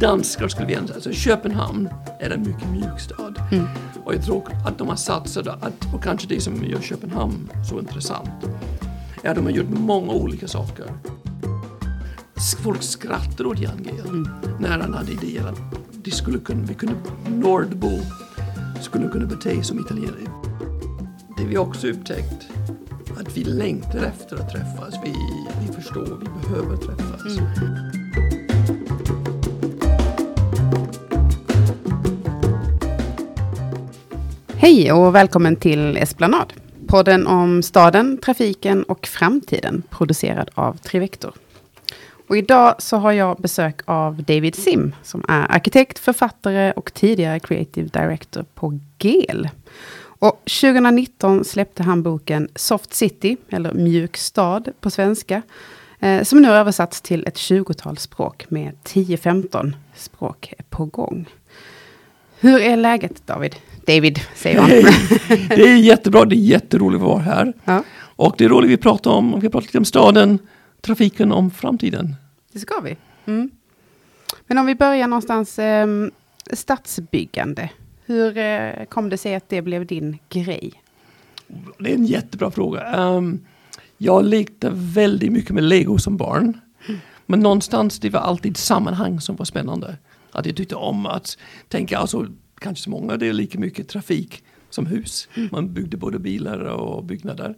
[0.00, 0.94] danskar skulle vi säga.
[0.94, 1.88] Alltså Köpenhamn
[2.20, 3.42] är en mycket mjuk stad.
[3.52, 3.66] Mm.
[4.04, 7.78] Och jag tror att de har satsat, att, och kanske det som gör Köpenhamn så
[7.78, 8.30] intressant,
[9.22, 10.86] är att de har gjort många olika saker.
[12.62, 14.28] Folk skrattar åt Jan Gehl mm.
[14.60, 15.60] när han hade idéer att
[16.04, 16.94] de skulle kunna, vi kunde,
[17.28, 17.90] Nordbo
[18.80, 20.30] skulle kunna bete sig som italienare.
[21.36, 22.48] Det vi också upptäckt
[23.20, 24.94] att vi längtar efter att träffas.
[25.04, 25.14] Vi,
[25.60, 27.38] vi förstår, vi behöver träffas.
[27.38, 28.49] Mm.
[34.62, 36.52] Hej och välkommen till Esplanad.
[36.86, 41.32] Podden om staden, trafiken och framtiden producerad av Trivector.
[42.28, 47.40] Och idag så har jag besök av David Sim som är arkitekt, författare och tidigare
[47.40, 49.48] creative director på GEL.
[50.02, 55.42] Och 2019 släppte han boken Soft City, eller Mjuk stad på svenska,
[56.00, 61.28] eh, som nu har översatts till ett 20-tal språk med 10-15 språk på gång.
[62.40, 63.56] Hur är läget David?
[63.86, 64.68] David, säger han.
[65.48, 67.52] det är jättebra, det är jätteroligt att vara här.
[67.64, 67.82] Ja.
[68.00, 70.38] Och det är roligt vi pratar om, vi pratar lite om staden,
[70.80, 72.16] trafiken, om framtiden.
[72.52, 72.96] Det ska vi.
[73.26, 73.50] Mm.
[74.46, 75.86] Men om vi börjar någonstans, eh,
[76.52, 77.70] stadsbyggande.
[78.06, 80.72] Hur eh, kom det sig att det blev din grej?
[81.78, 82.96] Det är en jättebra fråga.
[82.96, 83.40] Um,
[83.98, 86.60] jag lekte väldigt mycket med lego som barn.
[86.88, 87.00] Mm.
[87.26, 89.96] Men någonstans det var alltid sammanhang som var spännande.
[90.32, 92.26] Att jag tyckte om att tänka, alltså
[92.58, 95.28] kanske så många, det är lika mycket trafik som hus.
[95.34, 95.48] Mm.
[95.52, 97.54] Man byggde både bilar och byggnader.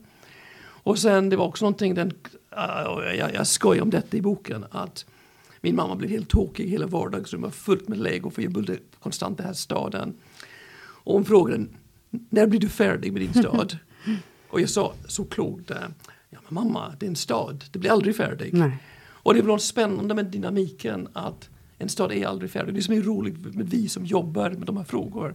[0.84, 2.12] Och sen det var också någonting, den,
[2.56, 5.06] uh, jag, jag skojar om detta i boken, att
[5.60, 9.38] min mamma blev helt tokig, hela vardagsrummet var fullt med lego för jag bodde konstant
[9.38, 10.14] den här staden.
[11.04, 11.66] Och hon frågade,
[12.10, 13.78] när blir du färdig med din stad?
[14.48, 15.76] och jag sa så klokt, eh,
[16.30, 18.54] ja men mamma, det är en stad, det blir aldrig färdig.
[18.54, 18.78] Nej.
[19.04, 21.48] Och det är något spännande med dynamiken att
[21.82, 22.74] en stad är aldrig färdig.
[22.74, 25.34] Det som är roligt med vi som jobbar med de här frågorna.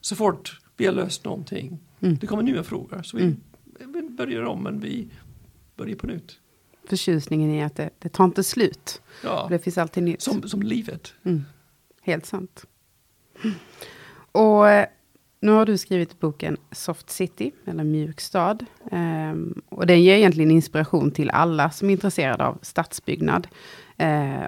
[0.00, 2.16] Så fort vi har löst någonting, mm.
[2.16, 3.02] det kommer nya frågor.
[3.02, 4.16] Så vi, mm.
[4.16, 5.08] börjar om men vi
[5.76, 6.38] börjar på nytt.
[6.88, 9.02] Förtjusningen i att det, det tar inte slut.
[9.24, 9.46] Ja.
[9.50, 10.22] Det finns alltid nytt.
[10.22, 11.14] Som, som livet.
[11.24, 11.44] Mm.
[12.02, 12.66] Helt sant.
[14.32, 14.86] Och eh,
[15.40, 18.64] nu har du skrivit boken Soft City, eller Mjuk stad.
[18.92, 23.46] Um, och den ger egentligen inspiration till alla som är intresserade av stadsbyggnad.
[24.02, 24.46] Uh,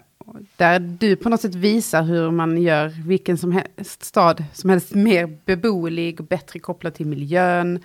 [0.57, 4.95] där du på något sätt visar hur man gör vilken som helst stad som helst
[4.95, 7.83] mer beboelig och bättre kopplad till miljön.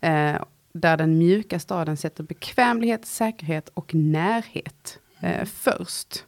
[0.00, 0.36] Eh,
[0.72, 6.24] där den mjuka staden sätter bekvämlighet, säkerhet och närhet eh, först.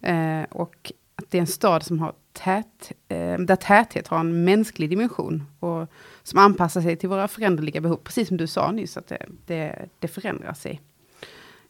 [0.00, 4.44] Eh, och att det är en stad som har tät, eh, där täthet har en
[4.44, 5.88] mänsklig dimension och
[6.22, 7.96] som anpassar sig till våra föränderliga behov.
[7.96, 10.80] Precis som du sa nyss, att det, det, det förändrar sig.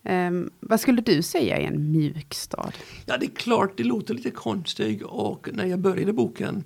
[0.05, 2.73] Um, vad skulle du säga är en mjuk stad?
[3.07, 6.65] Ja, det är klart, det låter lite konstigt och när jag började boken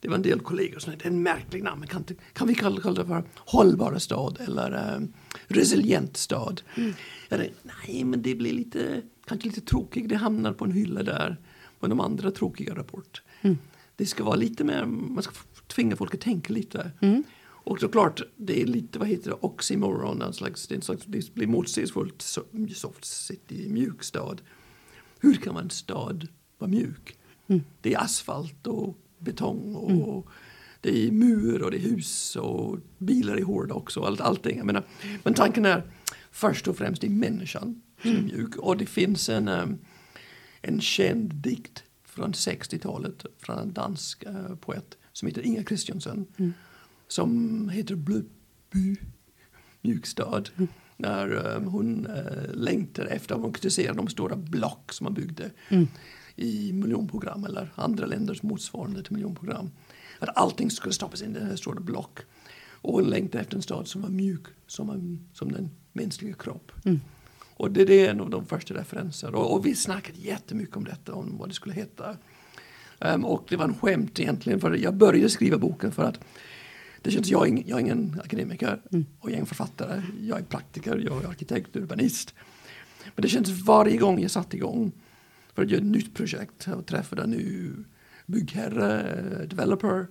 [0.00, 2.54] det var en del kollegor som sa det är en märklig namn, kan, kan vi
[2.54, 5.12] kalla, kalla det för hållbara stad eller um,
[5.46, 6.62] resilient stad?
[6.74, 6.92] Mm.
[7.28, 11.36] Tänkte, nej, men det blir lite, kanske lite tråkigt, det hamnar på en hylla där
[11.80, 13.22] med de andra tråkiga rapporter.
[13.40, 13.58] Mm.
[13.96, 15.32] Det ska vara lite mer, man ska
[15.66, 16.90] tvinga folk att tänka lite.
[17.00, 17.22] Mm.
[17.68, 21.34] Och såklart, det är lite, vad heter det, oxymoron, en slags, det, en slags, det
[21.34, 22.22] blir motsägelsefullt,
[22.74, 24.40] soft city, mjuk stad.
[25.20, 26.28] Hur kan man en stad
[26.58, 27.16] vara mjuk?
[27.46, 27.62] Mm.
[27.80, 30.22] Det är asfalt och betong och mm.
[30.80, 34.00] det är mur och det är hus och bilar är hårda också.
[34.00, 34.56] Allt, allting.
[34.56, 34.84] Jag menar,
[35.22, 35.82] men tanken är
[36.30, 38.26] först och främst det är människan som är mm.
[38.26, 38.56] mjuk.
[38.56, 39.78] Och det finns en, um,
[40.62, 46.26] en känd dikt från 60-talet från en dansk uh, poet som heter Inga Christiansen.
[46.36, 46.52] Mm.
[47.08, 48.96] Som heter Blöby,
[49.82, 50.42] mjukstad.
[50.56, 50.68] Mm.
[50.96, 55.86] När um, hon uh, längtar efter att konkretisera de stora block som man byggde mm.
[56.36, 59.70] i miljonprogram eller andra länders motsvarande till miljonprogram.
[60.18, 62.18] Att allting skulle stoppas in i den här stora block.
[62.80, 66.72] Och hon längtar efter en stad som var mjuk som, en, som den mänskliga kropp.
[66.84, 67.00] Mm.
[67.56, 69.38] Och det, det, är en av de första referenserna.
[69.38, 72.16] Och, och, vi snackade jättemycket om detta, om vad det skulle heta.
[72.98, 76.20] Um, och det var en skämt egentligen, för jag började skriva boken för att
[77.02, 79.06] det känns, jag, är, jag är ingen akademiker mm.
[79.18, 80.02] och jag är ingen författare.
[80.20, 82.34] Jag är praktiker, jag är arkitekt, urbanist.
[83.14, 84.92] Men det känns varje gång jag satte igång
[85.54, 87.70] för att göra ett nytt projekt och träffade en ny
[88.26, 90.06] byggherre, developer,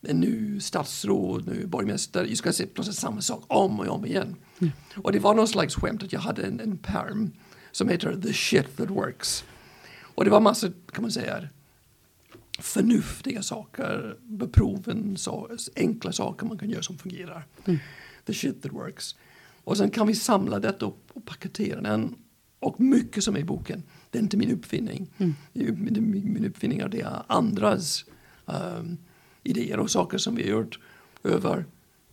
[0.00, 2.28] en ny statsråd, nu borgmästare.
[2.28, 4.36] Jag ska se precis samma sak om och om igen.
[4.60, 4.72] Mm.
[4.96, 7.32] Och det var någon slags skämt att jag hade en, en perm
[7.70, 9.44] som heter The shit that works.
[10.00, 11.48] Och det var massor, kan man säga,
[12.60, 17.46] förnuftiga saker, beproven, så, enkla saker man kan göra som fungerar.
[17.64, 17.78] Mm.
[18.24, 19.16] The shit that works.
[19.64, 22.14] Och sen kan vi samla detta upp och paketera den
[22.60, 25.10] och mycket som är i boken, det är inte min uppfinning.
[25.18, 25.34] Mm.
[25.52, 28.04] Min, min uppfinningar, det är andras
[28.46, 28.98] um,
[29.42, 30.78] idéer och saker som vi har gjort
[31.24, 31.64] över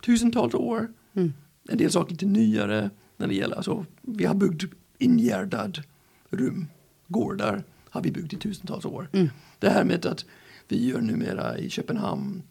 [0.06, 0.94] tusentals år.
[1.14, 1.34] Mm.
[1.70, 5.84] En del saker lite nyare när det gäller, alltså, vi har byggt ingärdad
[6.30, 6.68] rum,
[7.08, 7.64] gårdar
[7.98, 9.10] har vi byggt i tusentals år.
[9.14, 9.30] Mm.
[9.60, 10.26] Det här med att
[10.68, 12.44] vi gör numera i Köpenhamn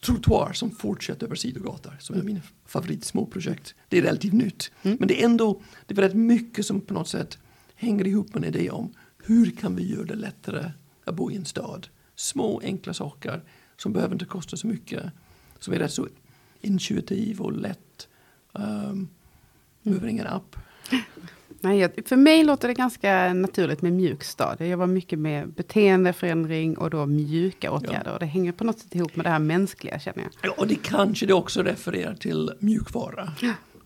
[0.00, 3.74] trottoar som fortsätter över sidogator som är mina favoritsmåprojekt.
[3.88, 4.70] Det är relativt nytt.
[4.82, 4.96] Mm.
[5.00, 7.38] Men det är ändå det är rätt mycket som på något sätt
[7.74, 8.94] hänger ihop med en idé om
[9.24, 10.70] hur kan vi göra det lättare
[11.04, 11.88] att bo i en stad.
[12.16, 13.42] Små enkla saker
[13.76, 15.04] som behöver inte kosta så mycket.
[15.58, 16.08] Som är rätt så
[16.60, 18.08] intuitiv och lätt.
[18.52, 19.08] Um,
[19.82, 20.56] behöver ingen app.
[21.62, 24.56] Nej, för mig låter det ganska naturligt med mjuk stad.
[24.58, 28.12] Jag jobbar mycket med beteendeförändring och då mjuka åtgärder.
[28.12, 30.32] Och det hänger på något sätt ihop med det här mänskliga känner jag.
[30.42, 33.32] Ja, och det kanske det också refererar till mjukvara.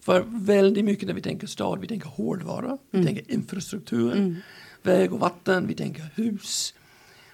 [0.00, 4.36] För väldigt mycket när vi tänker stad, vi tänker hårdvara, vi tänker infrastruktur,
[4.82, 6.74] väg och vatten, vi tänker hus.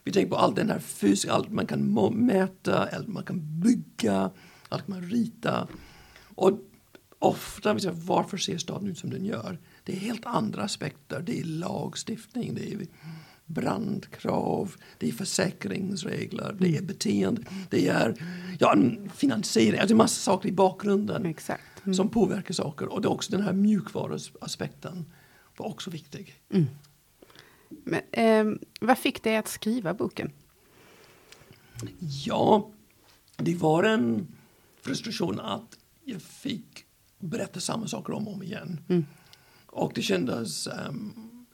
[0.05, 1.95] Vi tänker på allt den här fysiska, allt man kan
[2.27, 4.31] mäta, allt man kan bygga,
[4.69, 5.69] allt man rita.
[6.35, 6.59] Och
[7.19, 9.59] ofta, varför ser staden ut som den gör?
[9.85, 11.23] Det är helt andra aspekter.
[11.27, 12.87] Det är lagstiftning, det är
[13.47, 18.15] brandkrav, det är försäkringsregler, det är beteende, det är
[18.59, 18.77] ja,
[19.15, 21.35] finansiering, alltså massa saker i bakgrunden.
[21.85, 21.95] Mm.
[21.95, 22.93] som påverkar saker.
[22.93, 25.13] Och det är också den här mjukvaruaspekten
[25.57, 26.35] var också viktig.
[27.69, 30.31] Men, ehm, vad fick dig att skriva boken?
[32.25, 32.71] Ja,
[33.37, 34.27] det var en
[34.83, 36.85] frustration att jag fick
[37.19, 38.81] berätta samma saker om och om igen.
[39.73, 41.47] Och det kändes, um,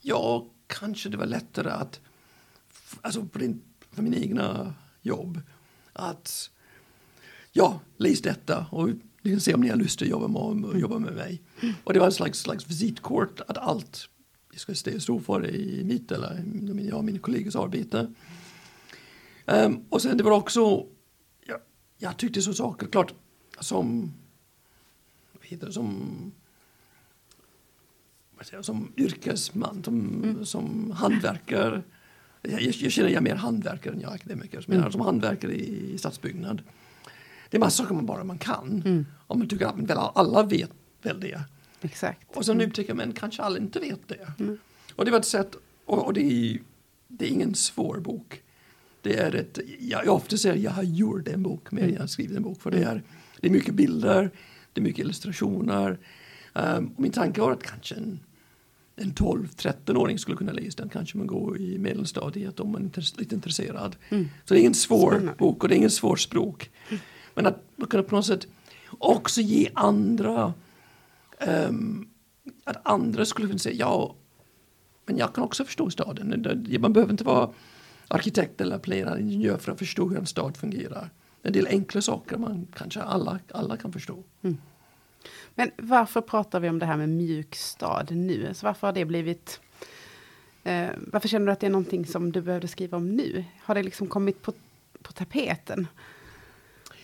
[0.00, 2.00] ja, kanske det var lättare att,
[3.00, 5.40] alltså för, din, för min egna jobb,
[5.92, 6.50] att
[7.52, 8.88] ja, läs detta och
[9.22, 11.42] ni kan se om ni har lust att jobba med, jobba med mig.
[11.84, 14.08] Och det var en slags, slags visitkort att allt
[14.52, 18.14] jag ska stå för i mitt eller min- jag och mina kollegors arbete.
[19.46, 20.86] Um, och sen det var också,
[21.46, 21.60] jag,
[21.98, 23.14] jag tyckte så saker, klart
[23.60, 24.12] som,
[25.32, 26.32] vad heter det, som,
[28.60, 31.82] som yrkesman, som, som hantverkare.
[32.42, 34.64] Jag, jag, känner jag är mer hantverkare än jag akademiker.
[34.66, 36.62] Men som hantverkare i, i stadsbyggnad.
[37.50, 39.06] Det är massa saker man bara man kan.
[39.26, 40.70] Och man tycker att men väl alla vet
[41.02, 41.40] väl det.
[41.82, 42.36] Exakt.
[42.36, 44.32] Och sen upptäcker man kanske alla inte vet det.
[44.94, 46.58] Och det var ett sätt, och, och det, är,
[47.08, 48.42] det är ingen svår bok.
[49.02, 51.92] Det är ett, jag, jag ofta säger att jag har gjort en bok mer än
[51.92, 52.62] jag har skrivit en bok.
[52.62, 53.02] För det är,
[53.40, 54.30] det är mycket bilder,
[54.72, 55.98] det är mycket illustrationer.
[56.54, 58.20] Um, min tanke var att kanske en,
[58.96, 60.88] en 12-13-åring skulle kunna läsa den.
[60.88, 63.96] Kanske man går i medelstadiet om man är intress- lite intresserad.
[64.44, 65.34] Så det är ingen svår Spännande.
[65.38, 66.70] bok och det är ingen svår språk.
[67.34, 68.46] Men att man kan på något sätt
[68.98, 70.54] också ge andra
[71.40, 72.08] ehm,
[72.64, 74.14] att andra skulle kunna säga ja,
[75.06, 76.46] men jag kan också förstå staden.
[76.80, 77.50] Man behöver inte vara
[78.08, 81.10] arkitekt eller planerare ingenjör för att förstå hur en stad fungerar.
[81.42, 84.22] En del enkla saker man kanske alla, alla kan förstå.
[85.54, 88.54] Men varför pratar vi om det här med mjuk stad nu?
[88.54, 89.60] Så varför har det blivit...
[90.64, 93.44] Eh, varför känner du att det är någonting som du behövde skriva om nu?
[93.62, 94.52] Har det liksom kommit på,
[95.02, 95.86] på tapeten?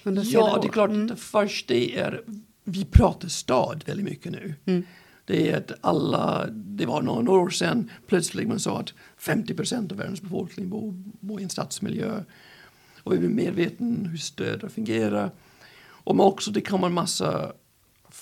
[0.03, 0.91] Under Ja, det är klart.
[1.09, 2.23] Det första är,
[2.65, 4.55] vi pratar stad väldigt mycket nu.
[5.25, 9.93] Det är att alla, det var några år sedan plötsligt man sa att 50 procent
[9.93, 12.23] av världens befolkning bor, bor i en stadsmiljö.
[13.03, 15.31] Och vi blir medvetna hur städer fungerar.
[15.81, 17.53] Och men också det kommer en massa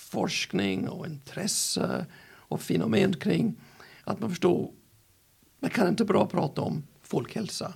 [0.09, 3.55] forskning och intresse och fenomen kring
[4.05, 4.73] att man förstår,
[5.61, 7.73] man kan inte bara prata om folkhälsa.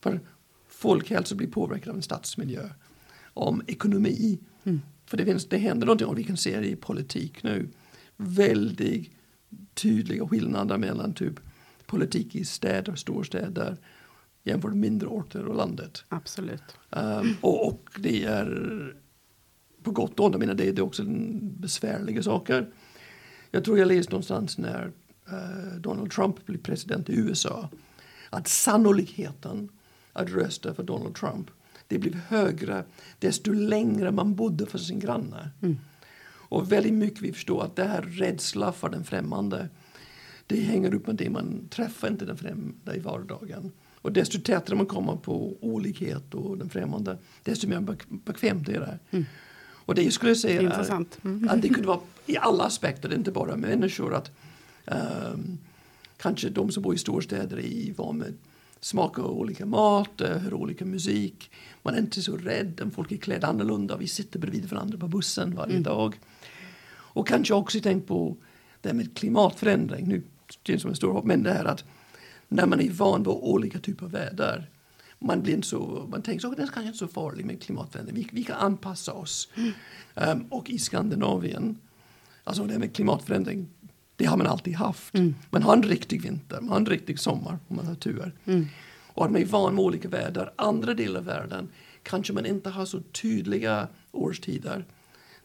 [0.00, 0.20] För
[0.68, 2.70] folkhälsa blir påverkad av en stadsmiljö.
[3.34, 4.38] Om ekonomi.
[5.06, 7.68] För det, finns, det händer någonting och vi kan se det i politik nu.
[8.16, 9.10] Väldigt
[9.74, 11.40] tydliga skillnader mellan typ
[11.86, 13.76] politik i städer, storstäder
[14.42, 16.04] jämfört med mindre orter och landet.
[16.08, 16.62] Absolut.
[16.90, 18.94] Um, och, och det är
[19.82, 21.02] på gott och ont, jag menar det, det är också
[21.40, 22.68] besvärliga saker.
[23.50, 24.92] Jag tror jag läste någonstans när
[25.28, 27.68] eh, Donald Trump blev president i USA
[28.30, 29.68] att sannolikheten
[30.12, 31.50] att rösta för Donald Trump
[31.88, 32.84] det blev högre
[33.18, 35.50] desto längre man bodde för sin granne.
[36.32, 39.68] Och väldigt mycket vi förstår att det här rädsla för den främmande
[40.46, 43.72] det hänger upp med det man träffar inte den främmande i vardagen.
[44.02, 48.80] Och desto tätare man kommer på olikhet och den främmande desto mer bek- bekvämt är
[48.80, 49.24] det.
[49.90, 51.18] Och det skulle jag säga Intressant.
[51.24, 51.48] Mm.
[51.48, 54.14] att det kunde vara i alla aspekter, inte bara människor.
[54.14, 54.30] Att,
[54.86, 55.58] ehm,
[56.16, 58.34] kanske de som bor i storstäder är van med
[58.80, 61.50] smaka olika mat, eh, hör olika musik.
[61.82, 63.96] Man är inte så rädd om folk är klädda annorlunda.
[63.96, 66.18] Vi sitter bredvid varandra på bussen varje dag.
[66.92, 68.36] Och kanske också tänk på
[68.80, 70.22] det här med klimatförändring, nu
[70.62, 71.84] det är som en stor hopp, men det här att
[72.48, 74.70] när man är van vid olika typer av väder
[75.20, 78.28] man blir så, man tänker så, det är kanske inte så farligt med klimatförändring, vi,
[78.32, 79.48] vi kan anpassa oss.
[79.54, 79.72] Mm.
[80.14, 81.78] Um, och i Skandinavien,
[82.44, 83.68] alltså det med klimatförändring,
[84.16, 85.14] det har man alltid haft.
[85.14, 85.34] Mm.
[85.50, 88.34] Man har en riktig vinter, man har en riktig sommar om man har tur.
[88.44, 88.66] Mm.
[89.06, 90.52] Och att man är van med olika väder.
[90.56, 91.68] Andra delar av världen
[92.02, 94.84] kanske man inte har så tydliga årstider.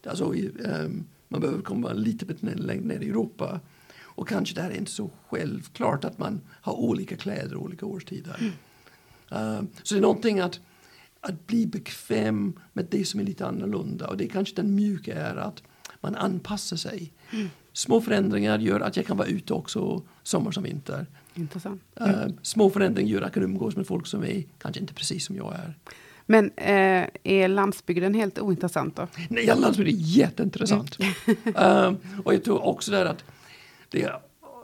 [0.08, 3.60] Alltså, um, man behöver komma lite bit längre ner i Europa.
[4.02, 8.36] Och kanske det här är inte så självklart att man har olika kläder olika årstider.
[8.40, 8.52] Mm.
[9.32, 10.60] Uh, så det är någonting att,
[11.22, 14.08] att bli bekväm med det som är lite annorlunda.
[14.08, 15.64] Och det är kanske den mjuka är att
[16.02, 17.14] man anpassar sig.
[17.32, 17.50] Mm.
[17.74, 21.06] Små förändringar gör att jag kan vara ute också sommar som vinter.
[21.34, 21.82] Intressant.
[22.02, 25.26] Uh, små förändringar gör att jag kan umgås med folk som är kanske inte precis
[25.26, 25.78] som jag är.
[26.26, 29.08] Men eh, är landsbygden helt ointressant då?
[29.30, 30.98] Nej, landsbygden är jätteintressant.
[31.00, 31.94] Mm.
[31.94, 33.24] uh, och jag tror också där att
[33.90, 34.10] det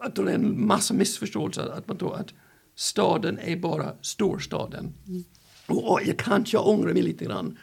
[0.01, 1.71] att det är en massa missförståelser.
[1.77, 2.33] Att man tror att
[2.81, 4.93] staden är bara storstaden.
[5.07, 5.23] Mm.
[5.67, 7.57] Och, och jag kanske ångrar mig lite grann.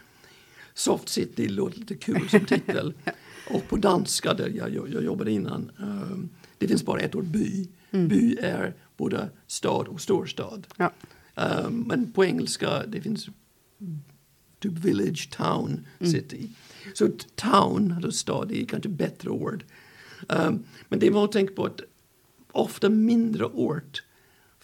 [0.74, 2.94] Soft City låter lite kul som titel.
[3.50, 5.70] och på danska där jag, jag, jobbade innan.
[5.78, 7.68] Um, det finns bara ett ord by.
[7.90, 8.08] Mm.
[8.08, 10.66] By är både stad och storstad.
[10.76, 10.92] Ja.
[11.34, 13.28] Um, men på engelska det finns
[14.58, 16.12] typ village, town, mm.
[16.12, 16.48] city.
[16.94, 19.64] Så town, alltså stad, är kanske bättre ord.
[20.28, 21.80] Um, men det var att tänka på att
[22.52, 24.02] ofta mindre ort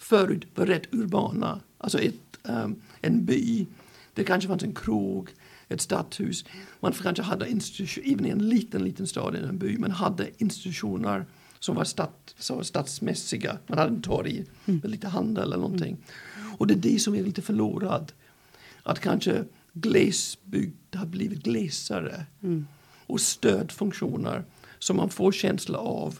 [0.09, 1.59] förut var rätt urbana.
[1.77, 3.65] Alltså ett, um, en by.
[4.13, 5.29] Det kanske fanns en krog,
[5.69, 6.45] ett stadshus.
[6.79, 11.25] Man kanske hade institutioner, även i en liten, liten stad, en by, man hade institutioner
[11.59, 13.57] som var, stat, var stadsmässiga.
[13.67, 14.79] Man hade en torg mm.
[14.83, 15.97] med lite handel eller någonting.
[16.57, 18.13] Och det är det som är lite förlorat.
[18.83, 19.43] Att kanske
[19.73, 22.25] glesbygd har blivit glesare.
[22.43, 22.67] Mm.
[23.07, 24.43] Och stödfunktioner
[24.79, 26.19] som man får känsla av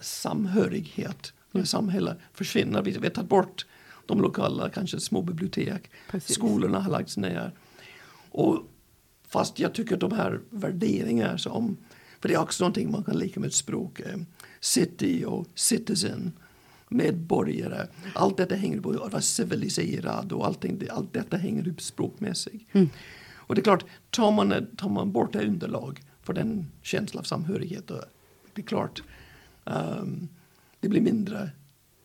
[0.00, 1.66] samhörighet mm.
[1.66, 2.82] samhälle försvinner.
[2.82, 3.66] Vi, vi har tagit bort
[4.06, 5.90] de lokala, kanske små bibliotek.
[6.10, 6.34] Precis.
[6.34, 7.52] Skolorna har lagts ner.
[8.30, 8.62] Och
[9.28, 11.76] fast jag tycker att de här värderingar som,
[12.20, 14.16] för det är också någonting man kan lika med ett språk, eh,
[14.60, 16.32] city och citizen,
[16.88, 17.86] medborgare.
[18.14, 22.74] Allt detta hänger på att vara civiliserad och allting, allt detta hänger upp språkmässigt.
[22.74, 22.88] Mm.
[23.34, 27.24] Och det är klart, tar man, tar man bort det underlag för den känsla av
[27.24, 28.04] samhörighet, då,
[28.54, 29.02] det är klart
[29.64, 30.28] um,
[30.80, 31.50] det blir mindre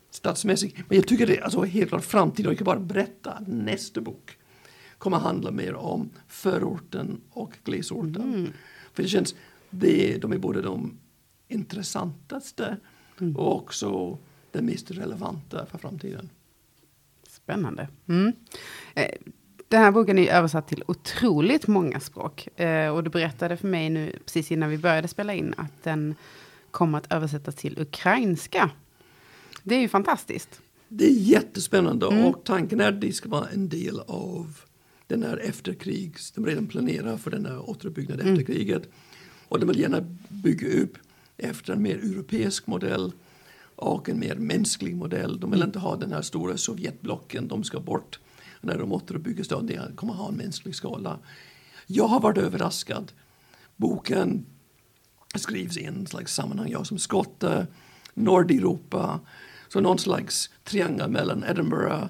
[0.09, 0.77] stadsmässigt.
[0.87, 4.37] Men jag tycker det är alltså helt klart framtiden, jag kan bara berätta nästa bok
[5.01, 8.33] kommer handla mer om förorten och glesorten.
[8.33, 8.53] Mm.
[8.93, 9.35] För det känns,
[9.69, 10.99] det, de är både de
[11.47, 12.77] intressantaste
[13.19, 13.35] mm.
[13.35, 14.17] och också
[14.51, 16.29] det mest relevanta för framtiden.
[17.27, 17.87] Spännande.
[18.07, 18.33] Mm.
[18.95, 19.11] Eh,
[19.67, 22.59] den här boken är översatt till otroligt många språk.
[22.59, 26.15] Eh, och du berättade för mig nu precis innan vi började spela in att den
[26.71, 28.71] kommer att översättas till ukrainska.
[29.63, 30.61] Det är ju fantastiskt.
[30.87, 32.25] Det är jättespännande mm.
[32.25, 34.57] och tanken är att det ska vara en del av
[35.07, 38.39] den här efterkrigs, de redan planerar för den här återuppbyggnaden mm.
[38.39, 38.89] efter kriget.
[39.47, 40.97] Och de vill gärna bygga upp
[41.37, 43.11] efter en mer europeisk modell
[43.75, 45.39] och en mer mänsklig modell.
[45.39, 45.69] De vill mm.
[45.69, 48.19] inte ha den här stora Sovjetblocken, de ska bort
[48.61, 49.95] när de återuppbygger staden.
[49.95, 51.19] Kommer ha en mänsklig skala.
[51.87, 53.11] Jag har varit överraskad.
[53.75, 54.45] Boken
[55.35, 56.69] skrivs i en slags sammanhang.
[56.71, 57.67] Jag som skotte,
[58.13, 59.19] Nordeuropa,
[59.67, 62.05] så någon slags triangel mellan Edinburgh,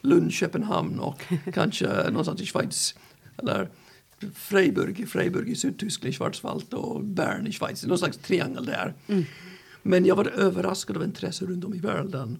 [0.00, 2.94] Lund, Köpenhamn och kanske någonstans i Schweiz.
[3.38, 3.68] Eller
[4.34, 7.86] Freiburg, i Freiburg i Sydtyskland, Schwarzwald och Bern i Schweiz.
[7.86, 8.94] Någon slags triangel där.
[9.06, 9.24] Mm.
[9.82, 12.38] Men jag var överraskad av intresse runt om i världen.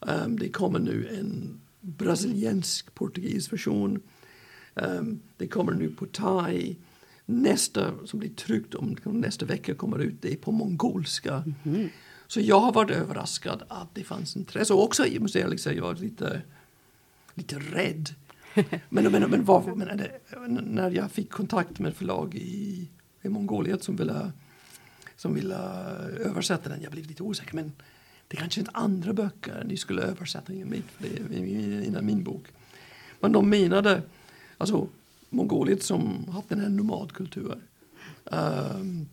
[0.00, 4.02] Um, det kommer nu en brasiliansk portugis version.
[4.74, 6.76] Um, det kommer nu på thai.
[7.26, 11.44] Nästa som blir tryckt om nästa vecka kommer ut, det är på mongolska.
[11.64, 11.88] Mm.
[12.26, 14.74] Så jag har varit överraskad att det fanns intresse.
[14.74, 16.42] Och också, måste ärligt säga, jag var lite,
[17.34, 18.08] lite rädd.
[18.88, 20.10] men, men, men, var, men det,
[20.48, 22.88] när jag fick kontakt med ett förlag i,
[23.22, 24.32] i Mongoliet som ville,
[25.16, 25.56] som ville
[26.18, 27.54] översätta den, jag blev lite osäker.
[27.54, 27.72] Men
[28.28, 32.44] det kanske inte andra böcker ni skulle översätta i min, innan min bok.
[33.20, 34.02] Men de menade,
[34.58, 34.88] alltså
[35.32, 37.62] Mongoliet som haft den här nomadkulturen.
[38.24, 39.08] Um,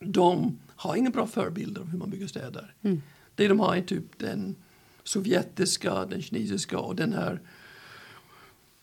[0.00, 2.74] de har inga bra förebilder av hur man bygger städer.
[2.82, 3.02] Mm.
[3.34, 4.56] Det de har är typ den
[5.04, 7.40] sovjetiska, den kinesiska och den här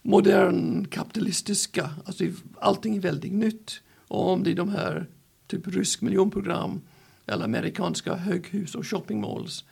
[0.02, 1.90] modern kapitalistiska.
[2.06, 2.24] Alltså
[2.60, 3.82] allting är väldigt nytt.
[4.08, 5.08] Och om det är de här
[5.48, 6.82] typ rysk miljonprogram
[7.26, 9.66] eller amerikanska höghus och shoppingmalls.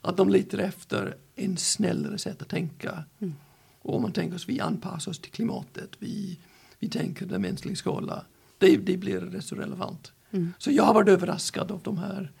[0.00, 3.04] Att de letar efter en snällare sätt att tänka.
[3.18, 3.34] Mm.
[3.82, 6.38] Och om man tänker oss vi anpassar oss till klimatet, vi,
[6.78, 8.24] vi tänker den mänskliga skala.
[8.58, 10.12] Det, det blir rätt så relevant.
[10.30, 10.52] Mm.
[10.58, 12.32] Så jag har varit överraskad av de här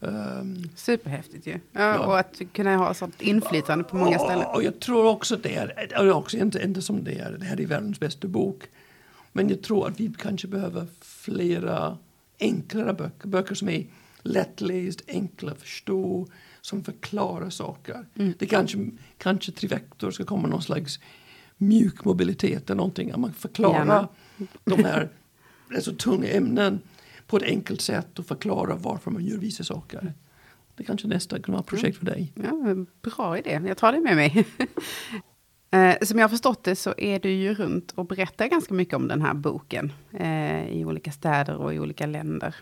[0.00, 1.60] ehm, Superhäftigt ju.
[1.72, 2.06] Ja, Ja.
[2.06, 4.46] Och att kunna ha sånt inflytande på många ställen.
[4.46, 7.66] Och jag tror också det är, också inte, inte som det är, det här är
[7.66, 8.62] världens bästa bok.
[9.32, 11.98] Men jag tror att vi kanske behöver flera
[12.40, 13.86] enklare böcker, böcker som är
[14.22, 16.26] lättläst, enkla att förstå,
[16.60, 18.06] som förklarar saker.
[18.14, 18.34] Mm.
[18.38, 21.00] Det kanske, kanske Trivector ska komma någon slags
[21.56, 24.08] mjuk mobilitet eller någonting, att man förklarar
[24.64, 25.08] de här
[25.68, 26.80] rätt så tunga ämnen
[27.26, 30.14] på ett enkelt sätt och förklarar varför man gör vissa saker.
[30.76, 32.32] Det kanske nästa kan vara ett projekt för dig.
[32.34, 32.52] Ja,
[33.02, 34.46] bra idé, jag tar det med mig.
[35.70, 38.94] Eh, Som jag har förstått det så är du ju runt och berättar ganska mycket
[38.94, 39.92] om den här boken.
[40.12, 42.54] Eh, I olika städer och i olika länder.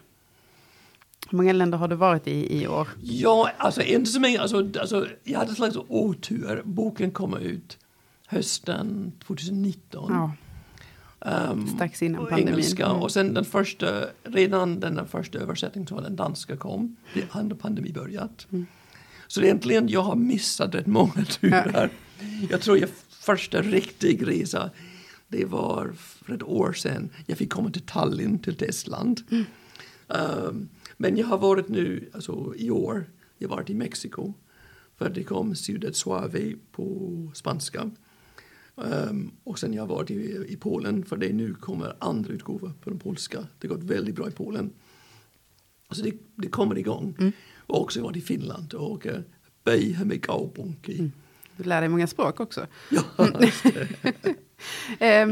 [1.31, 2.89] Hur många länder har du varit i i år?
[3.03, 4.41] Ja, alltså inte så mycket.
[4.41, 6.63] Alltså, alltså, jag hade en slags otur.
[6.65, 7.79] Boken kommer ut
[8.27, 10.11] hösten 2019.
[10.13, 10.33] Ja,
[11.21, 12.49] Ehm, strax innan pandemin.
[12.49, 12.87] engelska.
[12.87, 12.97] Mm.
[13.03, 16.97] Och sen den första, redan den första översättningen som var den danska kom.
[17.15, 18.47] Det hade pandemin börjat.
[18.53, 18.67] Mm.
[19.27, 21.91] Så egentligen jag har missat rätt många turer.
[22.51, 24.71] Jag tror jag första riktig resa
[25.29, 27.09] det var för ett år sedan.
[27.27, 29.21] Jag fick komma till Tallinn till Estland.
[29.31, 29.45] Mm.
[30.09, 34.35] Ehm, men jag har varit nu, alltså i år, jag har varit i Mexiko.
[34.97, 37.91] För det kom Ciudad Suave på spanska.
[38.85, 42.73] Ehm, och sen jag har varit i, i Polen för det nu kommer andra utgåvor
[42.81, 43.47] på den polska.
[43.59, 44.71] Det har gått väldigt bra i Polen.
[45.91, 47.33] Så det, det kommer igång.
[47.57, 49.19] Och också varit i Finland och uh,
[49.65, 51.11] Böj med Gaubonki.
[51.57, 52.67] Du lär dig många språk också.
[52.91, 53.03] Ja,
[54.99, 55.29] Eh,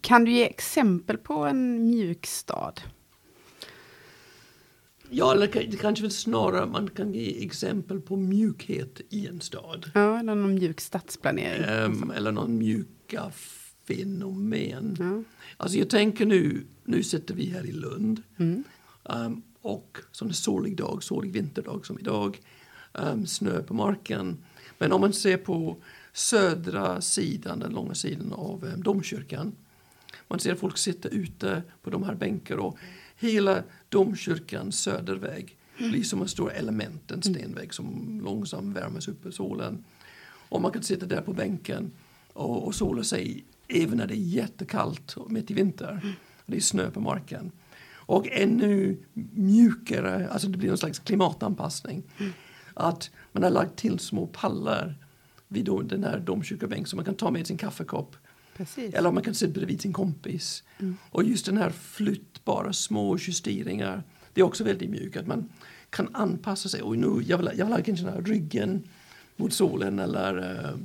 [0.00, 2.80] Kan du ge exempel på en mjuk stad?
[5.12, 9.90] Ja, eller det kanske väl snarare man kan ge exempel på mjukhet i en stad.
[9.94, 11.64] Ja, eller någon mjuk stadsplanering?
[11.68, 13.32] Ehm, eller någon mjuka
[13.86, 14.96] fenomen.
[14.98, 15.22] Ja.
[15.56, 18.22] Alltså jag tänker nu, nu sitter vi här i Lund.
[18.36, 18.64] Mm.
[19.08, 22.40] Ehm, och som en solig dag, solig vinterdag som idag.
[22.94, 24.38] ehm, snö på marken.
[24.78, 25.76] Men om man ser på
[26.12, 29.52] södra sidan, den långa sidan av um, domkyrkan.
[30.28, 32.78] Man ser folk sitta ute på de här bänkar och
[33.22, 39.30] hela domkyrkans söderväg blir som en stor element, en stenvägg som långsamt värms upp av
[39.30, 39.84] solen.
[40.48, 41.92] Och man kan sitta där på bänken
[42.32, 46.16] och, och sola sig även när det är jättekallt och mitt i vinter.
[46.46, 47.52] Det är snö på marken.
[47.90, 48.98] Och ännu
[49.32, 52.02] mjukare, alltså det blir någon slags klimatanpassning.
[52.74, 54.98] Att man har lagt till små pallar
[55.48, 58.16] vid den här domkyrkobänken som man kan ta med sin kaffekopp.
[58.56, 58.94] Precis.
[58.94, 60.64] Eller man kan sitta bredvid sin kompis.
[61.10, 64.02] Och just den här flyttbara små justeringar.
[64.32, 65.16] Det är också väldigt mjukt.
[65.16, 65.48] Att man
[65.90, 66.82] kan anpassa sig.
[66.82, 68.88] Och nu, jag, vill, jag vill ha kanske ryggen
[69.36, 69.98] mot solen.
[69.98, 70.80] Eller eh,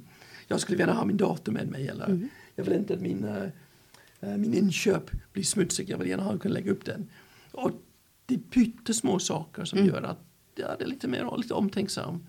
[0.47, 1.87] jag skulle gärna ha min dator med mig.
[1.87, 5.89] Eller jag vill inte att min, eh, min inköp blir smutsig.
[5.89, 7.09] Jag vill gärna ha, kunna lägga upp den.
[7.51, 7.71] Och
[8.25, 10.19] det är pyttesmå saker som gör att
[10.55, 12.23] ja, det är lite mer lite omtänksam.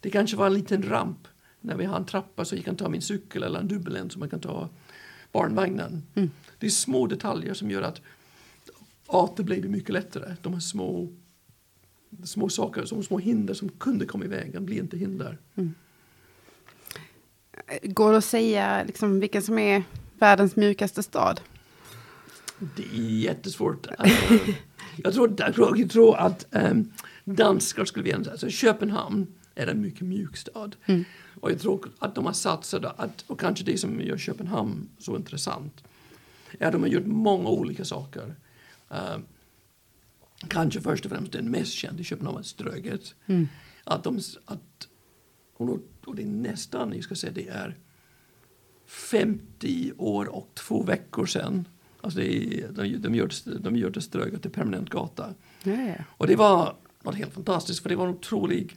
[0.00, 1.28] Det kanske var en liten ramp
[1.64, 4.18] när vi har en trappa så jag kan ta min cykel eller en dubbelän så
[4.18, 4.68] man kan ta
[5.32, 6.02] barnvagnen.
[6.58, 8.00] Det är små detaljer som gör att
[9.36, 10.36] det blir mycket lättare.
[10.42, 11.08] De här små,
[12.24, 15.38] små saker, som små hinder som kunde komma i vägen blir inte hinder.
[17.82, 19.82] Går det att säga liksom, vilken som är
[20.18, 21.40] världens mjukaste stad?
[22.58, 23.86] Det är jättesvårt.
[23.86, 24.12] Eh,
[24.96, 26.92] jag, tror, jag, tror, jag tror att um,
[27.24, 30.76] danskar skulle vilja alltså Köpenhamn är en mycket mjuk stad.
[31.40, 35.16] Och jag tror att de har satsat, att, och kanske det som gör Köpenhamn så
[35.16, 35.84] intressant,
[36.58, 38.34] är att de har gjort många olika saker.
[38.90, 39.18] Eh,
[40.48, 43.14] kanske först och främst den mest kända i Köpenhamn Ströget.
[43.84, 44.88] Att de, att,
[45.56, 47.76] och, det är nästan, jag ska säga det är
[48.86, 51.68] 50 år och två veckor sedan.
[52.00, 55.34] Alltså det de, de, gjorde, de gjorde Ströget till permanent gata.
[55.62, 55.94] Ja.
[56.08, 58.72] Och det var något helt fantastiskt för det var en otroligt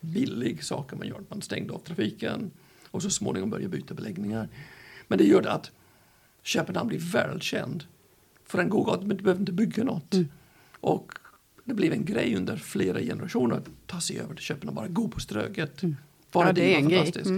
[0.00, 1.24] billig sak man gjorde.
[1.28, 2.50] Man stängde av trafiken
[2.90, 4.48] och så småningom började byta beläggningar.
[5.08, 5.70] Men det gjorde att
[6.42, 7.84] Köpenhamn blev världskänd
[8.44, 10.14] för en gågata, men du behövde inte bygga något.
[10.80, 11.12] Och
[11.64, 15.08] det blev en grej under flera generationer att ta sig över till Köpenhamn, bara gå
[15.08, 15.80] på Ströget.
[16.32, 17.30] Bara Ja, det, är en fantastiskt.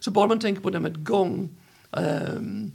[0.00, 1.48] Så bara man tänker på det med gång,
[1.90, 2.72] um,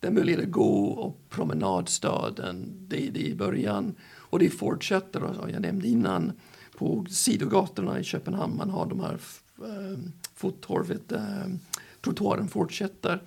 [0.00, 3.94] den möjlighet att gå och promenadstaden, det är det i början.
[4.14, 6.32] Och det fortsätter, och jag nämnde innan,
[6.78, 9.18] på sidogatorna i Köpenhamn, man har de här
[9.56, 11.58] um, fottorvet, um,
[12.00, 13.22] trottoaren fortsätter.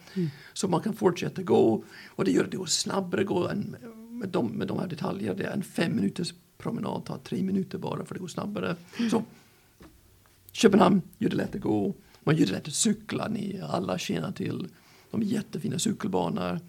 [0.53, 3.75] Så man kan fortsätta gå och det gör det går snabbare gå än
[4.09, 5.37] med de, med de här detaljerna.
[5.37, 8.75] Det är en fem minuters promenad tar tre minuter bara för det går snabbare.
[9.11, 9.23] Så
[10.51, 11.93] Köpenhamn gör det lätt att gå.
[12.23, 13.27] Man gör det lätt att cykla.
[13.27, 14.67] Ni alla känner till
[15.11, 16.59] de jättefina cykelbanor.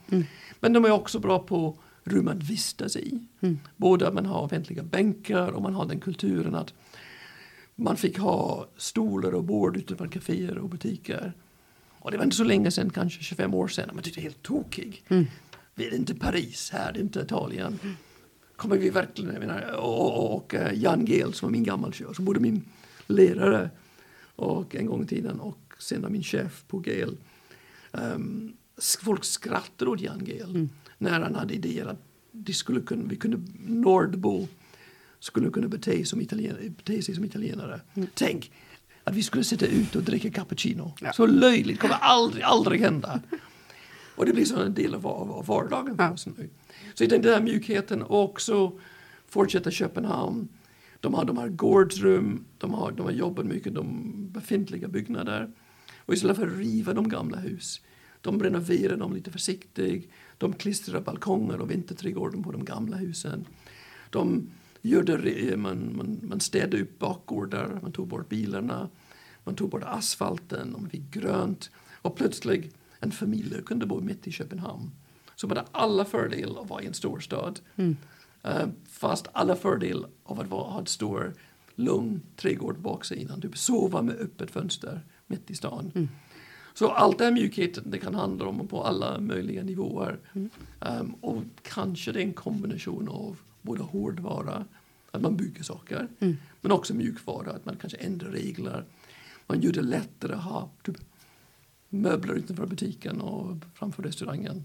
[0.61, 3.19] Men de är också bra på rum att vistas i.
[3.41, 3.59] Mm.
[3.77, 6.75] Både att man har offentliga bänkar och man har den kulturen att
[7.75, 11.33] man fick ha stolar och bord utanför kaféer och butiker.
[11.99, 14.43] Och det var inte så länge sedan, kanske 25 år sedan, man tyckte det helt
[14.43, 15.05] tokig.
[15.09, 15.27] Mm.
[15.75, 17.79] Det är inte Paris här, det är inte Italien.
[18.57, 22.41] Kommer vi verkligen, menar, och, och, eh, Jan Gehl som var min gammalkör, som både
[22.41, 22.65] min
[23.07, 23.71] lärare
[24.37, 27.17] och en gång i tiden och sen min chef på Gehl.
[27.91, 28.57] Um,
[29.03, 30.71] folk skrattade åt Jan Gehl mm.
[31.03, 34.49] När han hade idéer att de skulle kunna, vi kunde, Nordbo
[35.21, 36.19] skulle kunna bete, som
[36.77, 37.81] bete sig som italienare.
[37.95, 38.09] Mm.
[38.15, 38.53] Tänk
[39.05, 40.95] att vi skulle sitta ute och dricka cappuccino.
[41.01, 41.13] Ja.
[41.13, 43.21] Så löjligt, kommer aldrig, aldrig hända.
[44.17, 46.13] och det blir så en del av, av vardagen för ja.
[46.13, 46.51] oss nu.
[46.95, 48.73] Så den där mjukheten och också
[49.29, 50.49] fortsätta Köpenhamn.
[51.01, 55.51] De har de här gårdsrum, de har, de har jobbat mycket de befintliga byggnader.
[55.99, 57.81] Och istället för att riva de gamla hus,
[58.21, 60.11] de renoverar dem lite försiktigt.
[60.43, 63.47] De klistrar balkonger och vinterträdgården på de gamla husen.
[64.11, 64.51] De
[64.81, 68.89] gör det, man, man, man städade upp bakgårdar, man tog bort bilarna,
[69.45, 71.71] man tog bort asfalten, man fick grönt.
[72.03, 74.91] Och plötsligt en familj kunde bo mitt i Köpenhamn.
[75.37, 77.61] Så man hade alla fördelar av att vara i en storstad.
[77.77, 77.97] Mm.
[78.45, 81.35] Uh, fast alla fördelar av att ha en stor
[81.75, 83.41] lugn trädgård baksidan.
[83.41, 85.93] Typ sova med öppet fönster mitt i stan.
[85.95, 86.09] Mm.
[86.75, 90.19] Så allt det här mjukheten det kan handla om på alla möjliga nivåer.
[90.33, 90.51] Mm.
[90.81, 94.65] Um, och kanske det är en kombination av både hårdvara,
[95.11, 96.37] att man bygger saker, mm.
[96.61, 98.85] men också mjukvara, att man kanske ändrar regler.
[99.47, 100.97] Man gör det lättare att ha typ,
[101.89, 104.65] möbler utanför butiken och framför restaurangen.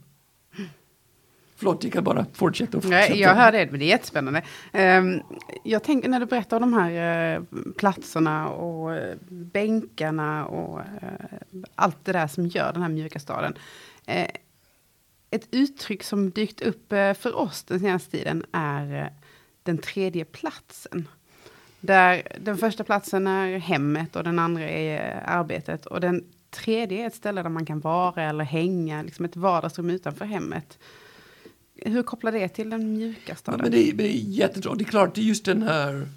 [1.58, 2.78] Förlåt, jag kan bara fortsätta.
[2.78, 3.10] Och fortsätta.
[3.10, 4.42] Nej, jag hör det, men det är jättespännande.
[4.74, 5.22] Um,
[5.64, 7.44] jag tänker när du berättar om de här uh,
[7.78, 10.86] platserna och uh, bänkarna och uh,
[11.76, 13.54] allt det där som gör den här mjuka staden
[15.30, 19.14] ett uttryck som dykt upp för oss den senaste tiden är
[19.64, 21.08] den tredje platsen.
[21.80, 25.86] Där den första platsen är hemmet och den andra är arbetet.
[25.86, 29.90] Och den tredje är ett ställe där man kan vara eller hänga, liksom ett vardagsrum
[29.90, 30.80] utanför hemmet.
[31.86, 33.60] Hur kopplar det till den mjuka staden?
[33.62, 34.76] men det, är, det är jättebra.
[34.76, 36.08] Det är klart, det är just den här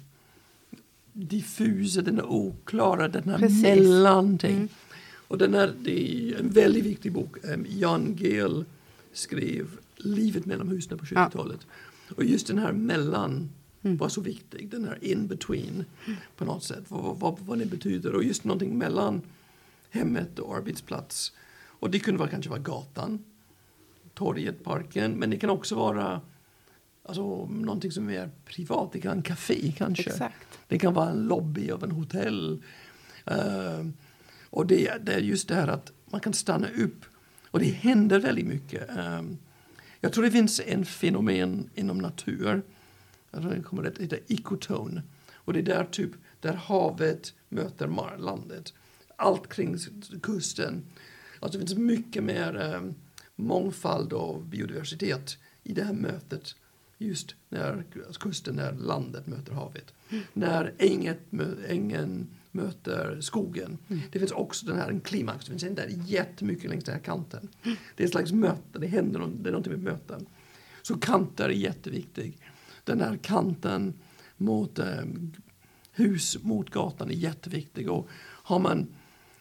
[1.13, 3.61] diffusa, den här oklara, den här Precis.
[3.61, 4.55] mellanting.
[4.55, 4.69] Mm.
[5.27, 7.37] Och den här, det är en väldigt viktig bok.
[7.67, 8.65] Jan Gehl
[9.13, 11.59] skrev Livet mellan husen på 70-talet.
[12.07, 12.15] Ja.
[12.15, 13.49] Och just den här mellan
[13.81, 13.97] mm.
[13.97, 15.85] var så viktig, den här in between
[16.37, 18.15] på något sätt, vad, vad, vad det betyder.
[18.15, 19.21] Och just någonting mellan
[19.89, 21.31] hemmet och arbetsplats.
[21.63, 23.19] Och det kunde vara, kanske vara gatan,
[24.21, 26.21] torget, parken, men det kan också vara
[27.03, 28.91] alltså, någonting som är privat.
[28.93, 30.09] Det kan vara en café kanske.
[30.09, 30.59] Exakt.
[30.67, 32.63] Det kan vara en lobby av en hotell.
[33.31, 33.89] Uh,
[34.49, 37.05] och det, det är just det här att man kan stanna upp
[37.51, 38.89] och det händer väldigt mycket.
[38.97, 39.37] Um,
[39.99, 42.61] jag tror det finns en fenomen inom natur.
[43.31, 45.01] Det kommer att heta ekoton.
[45.33, 48.73] Och det är där typ där havet möter landet.
[49.15, 49.77] Allt kring
[50.21, 50.83] kusten.
[51.39, 52.95] Alltså det finns mycket mer um,
[53.41, 56.55] mångfald av biodiversitet i det här mötet.
[56.97, 57.83] Just när
[58.19, 59.93] kusten, när landet möter havet.
[60.09, 60.23] Mm.
[60.33, 61.19] När änget,
[61.67, 63.77] ängen möter skogen.
[63.87, 64.01] Mm.
[64.11, 67.49] Det finns också den här en klimax, det finns där jättemycket längs den här kanten.
[67.63, 67.77] Mm.
[67.95, 70.25] Det är ett slags möte, det händer det är någonting med möten.
[70.81, 72.37] Så kanter är jätteviktig.
[72.83, 73.93] Den här kanten
[74.37, 75.03] mot eh,
[75.91, 77.91] hus mot gatan är jätteviktig.
[77.91, 78.87] Och har man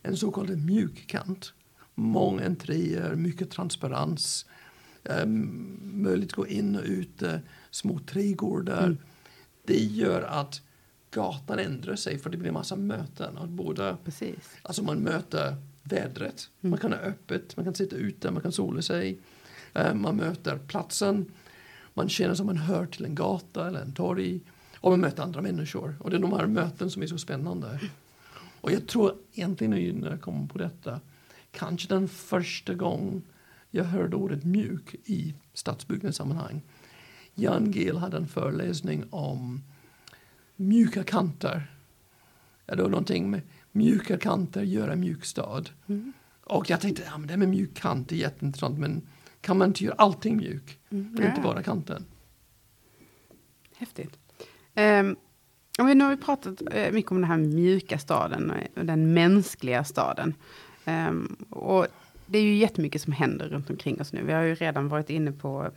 [0.03, 1.53] en så kallad mjuk kant,
[2.01, 4.47] många entréer, mycket transparens,
[5.05, 5.27] eh,
[5.83, 7.37] möjligt att gå in och ut, eh,
[7.71, 8.85] små trädgårdar.
[8.85, 8.99] Mm.
[9.65, 10.63] Det gör att
[11.11, 13.37] gatan ändrar sig för det blir en massa möten.
[13.37, 14.51] Och både, Precis.
[14.63, 16.71] Alltså man möter vädret, mm.
[16.71, 19.19] man kan ha öppet, man kan sitta ute, man kan sola sig.
[19.79, 21.33] Uh, man möter platsen,
[21.95, 24.41] man känner som man hör till en gata eller en torg.
[24.77, 25.97] Och man möter andra människor.
[26.01, 27.81] Och det är de här möten som är så spännande.
[28.61, 31.01] Och jag tror egentligen när jag kom på detta,
[31.53, 33.23] kanske den första gången
[33.71, 36.63] jag hörde ordet mjuk i stadsbyggnadssammanhang.
[37.35, 39.63] Jan Gehl hade en föreläsning om
[40.57, 41.71] mjuka kanter.
[42.67, 45.71] Ja, det var någonting med mjuka kanter, göra mjuk stad.
[45.87, 46.13] Mm.
[46.45, 49.03] Och jag tänkte, ja men det med mjuk kant är jätteintressant men
[49.41, 50.79] kan man inte göra allting mjuk?
[50.91, 51.17] Mm.
[51.19, 51.29] Ja.
[51.29, 52.05] Inte bara kanten.
[53.77, 54.19] Häftigt.
[54.75, 55.17] Um,
[55.79, 60.35] nu har vi pratat uh, mycket om den här mjuka staden och den mänskliga staden.
[60.85, 61.87] Um, och
[62.27, 64.23] det är ju jättemycket som händer runt omkring oss nu.
[64.23, 65.71] Vi har ju redan varit inne på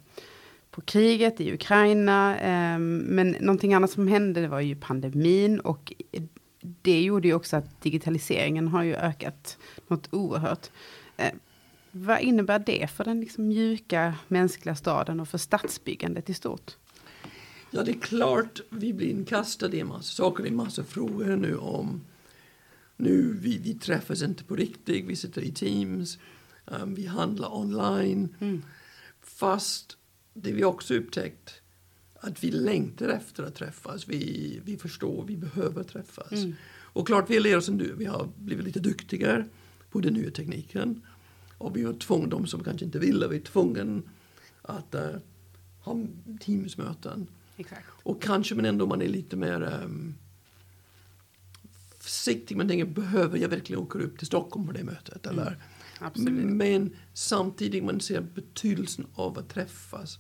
[0.72, 2.36] på kriget i Ukraina.
[2.76, 5.94] Um, men någonting annat som hände var ju pandemin och
[6.82, 10.70] det gjorde ju också att digitaliseringen har ju ökat något oerhört.
[11.20, 11.40] Uh,
[11.92, 16.72] Vad innebär det för den liksom mjuka mänskliga staden och för stadsbyggandet i stort?
[17.72, 21.36] Ja, det är klart vi blir inkastade i en massa saker, i en massa frågor
[21.36, 22.02] nu om
[23.04, 26.18] nu, vi, vi träffas inte på riktigt, vi sitter i Teams,
[26.66, 28.36] um, vi handlar online.
[28.40, 28.62] Mm.
[29.22, 29.98] Fast
[30.34, 31.62] det vi också upptäckt
[32.20, 34.08] att vi längtar efter att träffas.
[34.08, 36.32] Vi, vi förstår, vi behöver träffas.
[36.32, 36.54] Mm.
[36.94, 39.46] Och klart, vi lär oss nu, vi har blivit lite duktigare
[39.92, 41.02] på den nya tekniken.
[41.58, 44.02] Och vi har tvungna, de som kanske inte vill, vi är tvungna
[44.62, 45.18] att uh,
[45.80, 46.06] ha
[46.40, 47.28] Teamsmöten.
[47.58, 47.86] Exakt.
[47.90, 50.16] Och kanske men ändå man är lite mer um,
[52.04, 52.58] försiktig.
[52.58, 55.28] Man tänker, behöver jag verkligen åka upp till Stockholm på det mötet?
[55.28, 55.48] Eller?
[55.48, 55.60] Mm.
[56.00, 56.46] Absolut.
[56.46, 60.20] Men samtidigt man ser betydelsen av att träffas.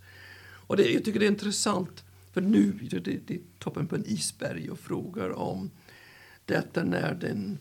[0.67, 4.05] Och det, jag tycker det är intressant, för nu det, det är toppen på en
[4.05, 5.71] isberg och frågar om
[6.45, 7.59] detta när den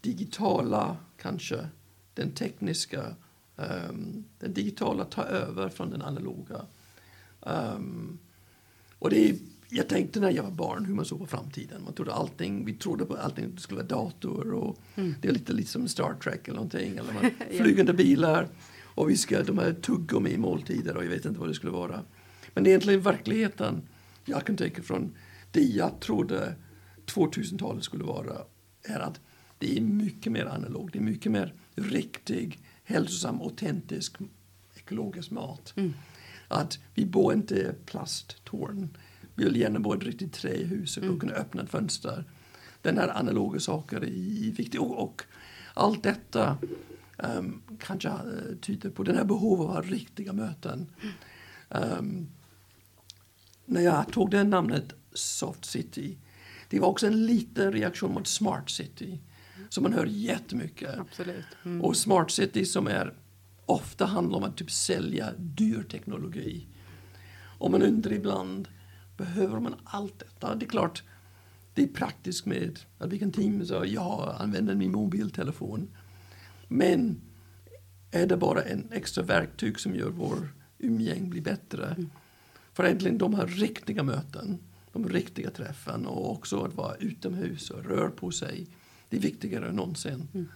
[0.00, 1.68] digitala, kanske,
[2.14, 3.14] den tekniska,
[3.56, 6.66] um, den digitala tar över från den analoga.
[7.40, 8.18] Um,
[8.98, 9.36] och det är,
[9.68, 11.84] jag tänkte när jag var barn hur man såg på framtiden.
[11.84, 15.14] Man trodde allting, vi trodde på allting det skulle vara dator och Mm.
[15.20, 16.96] det är lite, lite som Star Trek eller någonting.
[16.96, 18.48] Eller man, flygande bilar
[18.82, 21.72] och vi ska de här tuggummi i måltider och jag vet inte vad det skulle
[21.72, 22.02] vara.
[22.54, 23.88] Men egentligen verkligheten
[24.24, 25.14] jag kan tänka från
[25.52, 26.54] det jag trodde
[27.06, 28.32] 2000-talet skulle vara
[28.82, 29.20] är att
[29.58, 34.16] det är mycket mer analogt, det är mycket mer riktig, hälsosam, autentisk,
[34.76, 35.72] ekologisk mat.
[35.76, 35.94] Mm.
[36.48, 38.88] Att vi bor inte i plasttorn.
[39.38, 41.20] Vi vill gärna bo i ett riktigt trähus och Mm.
[41.20, 42.24] kunna öppna ett fönster.
[42.82, 44.80] Den här analoga saker är viktigt.
[44.80, 45.22] Och, och
[45.74, 46.58] allt detta
[47.16, 50.86] um, kanske uh, tyder på den här behovet av riktiga möten.
[51.68, 52.28] Um,
[53.64, 56.18] när jag tog det namnet Soft City,
[56.68, 59.20] det var också en liten reaktion mot Smart City.
[59.68, 60.98] Som man hör jättemycket.
[60.98, 61.44] Absolut.
[61.64, 61.82] Mm.
[61.84, 63.14] Och Smart City som är
[63.66, 66.66] ofta handlar om att typ sälja dyr teknologi.
[67.58, 68.68] Och man undrar ibland,
[69.18, 70.54] behöver man allt detta?
[70.54, 71.02] Det är klart,
[71.74, 75.88] det är praktiskt med att vi kan Teams och jag använder min mobiltelefon.
[76.68, 77.20] Men
[78.10, 81.86] är det bara en extra verktyg som gör vår umgäng blir bättre?
[81.86, 82.10] Mm.
[82.72, 84.58] För egentligen de här riktiga möten,
[84.92, 88.66] de riktiga träffen och också att vara utomhus och röra på sig.
[89.08, 90.28] Det är viktigare än någonsin.
[90.34, 90.48] Mm.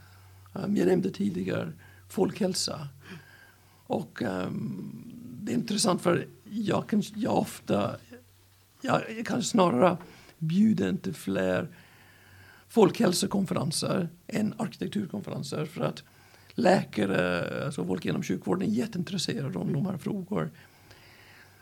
[0.53, 1.73] Um, jag nämnde tidigare
[2.09, 2.89] folkhälsa.
[3.87, 7.97] Och um, det är intressant för jag kan jag ofta,
[8.83, 9.97] jag, jag kan snarare
[10.39, 11.69] bjuda in till fler
[12.69, 16.03] folkhälsokonferenser än arkitekturkonferenser för att
[16.55, 20.51] läkare, alltså folk inom sjukvården är jätteintresserade om de här frågorna.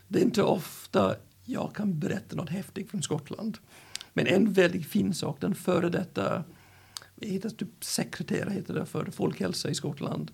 [0.08, 3.58] Det är inte ofta jag kan berätta något häftigt från Skottland.
[4.12, 6.44] Men en väldigt fin sak, den före detta
[7.20, 10.30] heter typ sekreterare heter det för folkhälsa i Skottland.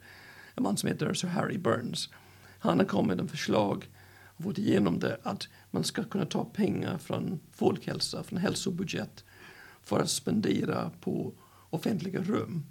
[0.54, 2.10] En man som heter Sir Harry Burns.
[2.58, 3.88] Han har kommit med en förslag
[4.24, 9.24] och fått igenom det att man ska kunna ta pengar från folkhälsa, från hälsobudget
[9.82, 11.32] för att spendera på
[11.70, 12.64] offentliga rum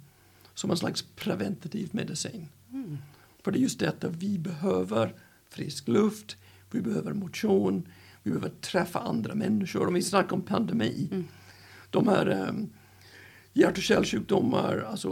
[0.54, 2.48] som en slags preventativ medicin.
[2.72, 2.98] Mm.
[3.42, 5.14] För det är just detta, vi behöver
[5.48, 6.36] frisk luft,
[6.70, 7.88] vi behöver motion,
[8.22, 9.86] vi behöver träffa andra människor.
[9.86, 11.24] Om vi snackar om pandemi, Mm.
[11.90, 12.70] de här um,
[13.52, 15.08] hjärt och kärlsjukdomar, alltså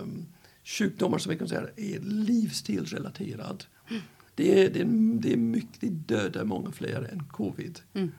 [0.00, 0.26] um,
[0.64, 3.64] sjukdomar som vi kan säga är livsstilsrelaterad.
[4.34, 4.84] Det är, det, är,
[5.20, 7.80] det är mycket, det dödar många fler än covid.
[7.94, 8.12] Mm.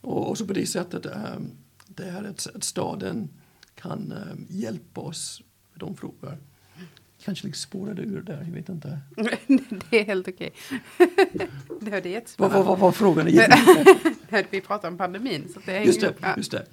[0.00, 1.50] Och, och så på det sättet, um,
[1.86, 3.28] det är att, att staden
[3.74, 6.38] kan um, hjälpa oss med de frågor.
[7.24, 8.98] Kanske liksom spårade ur där, jag vet inte.
[9.90, 10.52] det är helt okej.
[10.98, 12.56] det är Vad jättespännande.
[12.58, 14.46] vad- vad var frågan egentligen?
[14.50, 15.48] Vi pratar om pandemin.
[15.54, 16.66] Så det Just det, just det.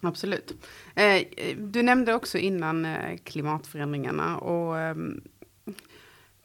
[0.00, 0.52] Absolut.
[0.94, 1.22] Eh,
[1.58, 5.20] du nämnde också innan eh, klimatförändringarna och ehm,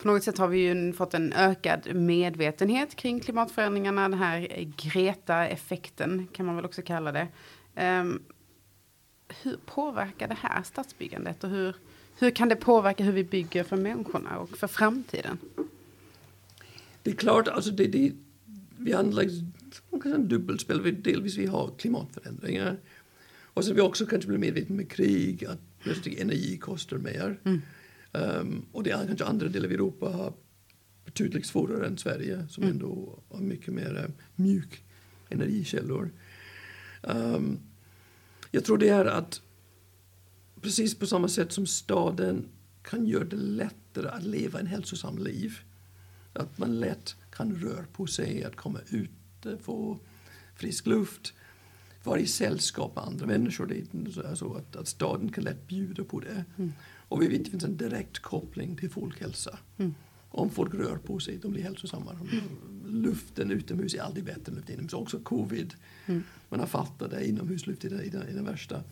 [0.04, 4.02] på något sätt har vi ju fått en ökad medvetenhet kring klimatförändringarna.
[4.02, 7.28] Den här Greta-effekten kan man väl också kalla det.
[7.76, 8.22] Ehm,
[9.42, 11.76] hur påverkar det här stadsbyggandet och hur,
[12.20, 15.38] hur kan det påverka hur vi bygger för människorna och för framtiden?
[17.04, 18.12] Det är klart, alltså det, det,
[18.78, 19.00] vi har
[20.04, 20.82] en dubbelspel.
[20.82, 22.78] Vi, delvis vi har klimatförändringar.
[23.44, 27.40] Och sen vi också kanske blir medvetna med krig, att plötsligt energi kostar mer.
[27.44, 27.62] Mm.
[28.14, 30.34] Um, och det är kanske andra delar av Europa har
[31.06, 32.76] betydligt svårare än Sverige som Mm.
[32.76, 34.84] ändå har mycket mer eh, mjuk
[35.30, 36.12] energikällor.
[37.02, 37.60] Um,
[38.52, 39.42] jag tror det är att
[40.62, 42.46] precis på samma sätt som staden
[42.82, 45.58] kan göra det lättare att leva en hälsosam liv.
[46.34, 49.10] Att man lätt kan röra på sig, att komma ut,
[49.62, 50.00] få
[50.56, 51.34] frisk luft.
[52.04, 53.66] vara i sällskap med andra människor.
[53.66, 53.76] Det
[54.30, 56.46] är så att, att staden kan lätt bjuda på det.
[56.58, 56.74] Mm.
[57.14, 59.60] Och vi vet det finns en direkt koppling till folkhälsa.
[59.78, 59.96] Mm.
[60.30, 62.18] Om folk rör på sig, de blir hälsosammare.
[62.86, 64.94] Luften utomhus är alltid bättre än luften inomhus.
[64.94, 65.74] Också covid.
[66.06, 66.24] Mm.
[66.50, 68.84] Man har fattat det, inomhusluft är det, är det värsta.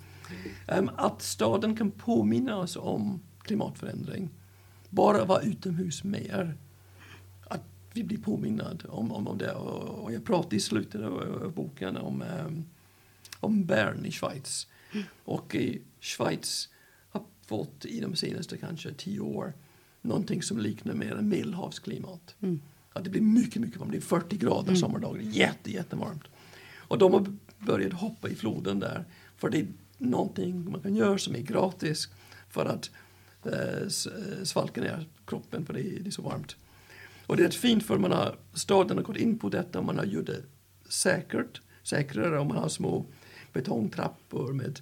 [0.77, 4.29] Um, att staden kan påminna oss om klimatförändring.
[4.89, 6.57] Bara vara utomhus mer.
[7.47, 9.51] Att vi blir påminna om, om, om det.
[9.51, 12.65] Och, och jag pratar i slutet av, boken om, um,
[13.39, 14.67] om Bern i Schweiz.
[15.23, 16.70] Och i Schweiz
[17.45, 19.53] fått i de senaste kanske tio år
[20.01, 22.35] någonting som liknar mer en medelhavsklimat.
[22.41, 22.61] Mm.
[22.93, 23.91] Att det blir mycket, mycket varmt.
[23.91, 24.75] Det är 40 grader Mm.
[24.75, 25.21] sommardagar.
[25.21, 26.23] Jätte, jättevarmt.
[26.75, 29.05] Och de har börjat hoppa i floden där.
[29.37, 32.09] För det är någonting man kan göra som är gratis
[32.49, 32.89] för att
[33.45, 36.55] eh, eh, svalka ner kroppen för det är, det är så varmt.
[37.27, 39.85] Och det är rätt fint för man har, staden har gått in på detta och
[39.85, 40.41] man har gjort det
[40.89, 43.05] säkert, säkrare och man har små
[43.53, 44.79] betongtrappor med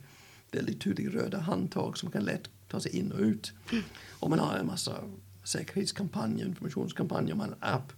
[0.51, 3.53] väldigt tydliga röda handtag som kan lätt ta sig in och ut.
[4.19, 5.03] Och man har en massa
[5.43, 7.93] säkerhetskampanjer, informationskampanjer, man har en app.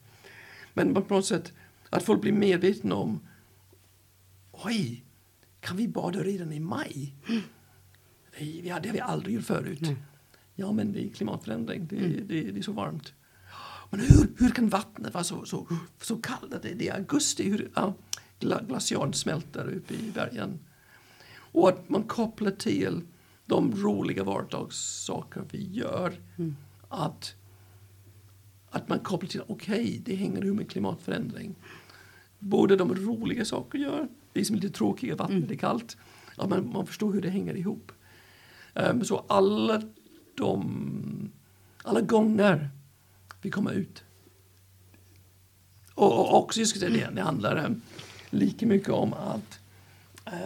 [0.73, 1.53] Men på något sätt
[1.89, 3.19] att folk blir medvetna om
[4.51, 5.03] oj,
[5.59, 7.15] kan vi bada redan i maj?
[8.39, 9.81] Det, det har vi aldrig gjort förut.
[9.81, 9.97] Nej.
[10.55, 11.87] Ja, men det är klimatförändring.
[11.87, 13.13] Det, det, det är så varmt.
[13.89, 15.67] Men hur, hur kan vattnet vara så, så,
[16.01, 16.61] så kallt?
[16.61, 17.49] Det, det är augusti.
[17.49, 17.95] Hur, ja,
[18.39, 20.59] gla, glacialen smälter uppe i bergen.
[21.51, 23.01] Och att man kopplar till
[23.45, 26.13] de roliga vardagssaker vi gör.
[26.89, 27.35] Att,
[28.69, 31.55] att man kopplar till, okej, det hänger ihop med klimatförändring.
[32.39, 35.97] Både de roliga saker gör, det som är lite tråkiga, vattnet är kallt.
[36.35, 37.91] Att man, man förstår hur det hänger ihop.
[38.73, 39.81] Um, så alla
[40.35, 41.31] de,
[41.83, 42.69] alla gånger
[43.41, 44.03] vi kommer ut.
[45.93, 47.81] Och, och också, jag ska säga det, det handlar um,
[48.29, 49.59] lika mycket om att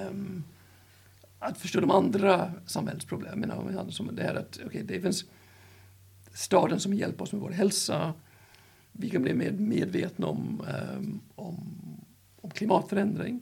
[0.09, 0.43] um,
[1.45, 3.51] att förstå de andra samhällsproblemen.
[3.91, 5.25] Som det här att okay, det finns
[6.34, 8.13] staden som hjälper oss med vår hälsa.
[8.91, 10.65] Vi kan bli mer medvetna om,
[10.97, 11.58] um, om,
[12.41, 13.41] om klimatförändring.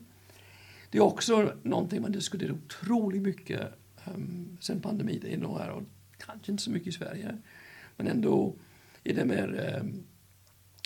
[0.89, 3.61] Det är också någonting man diskuterar otroligt mycket
[4.15, 5.45] um, sen pandemin.
[5.59, 5.83] Här och
[6.17, 7.37] kanske inte så mycket i Sverige.
[7.97, 8.55] Men ändå
[9.03, 10.03] är det mer um,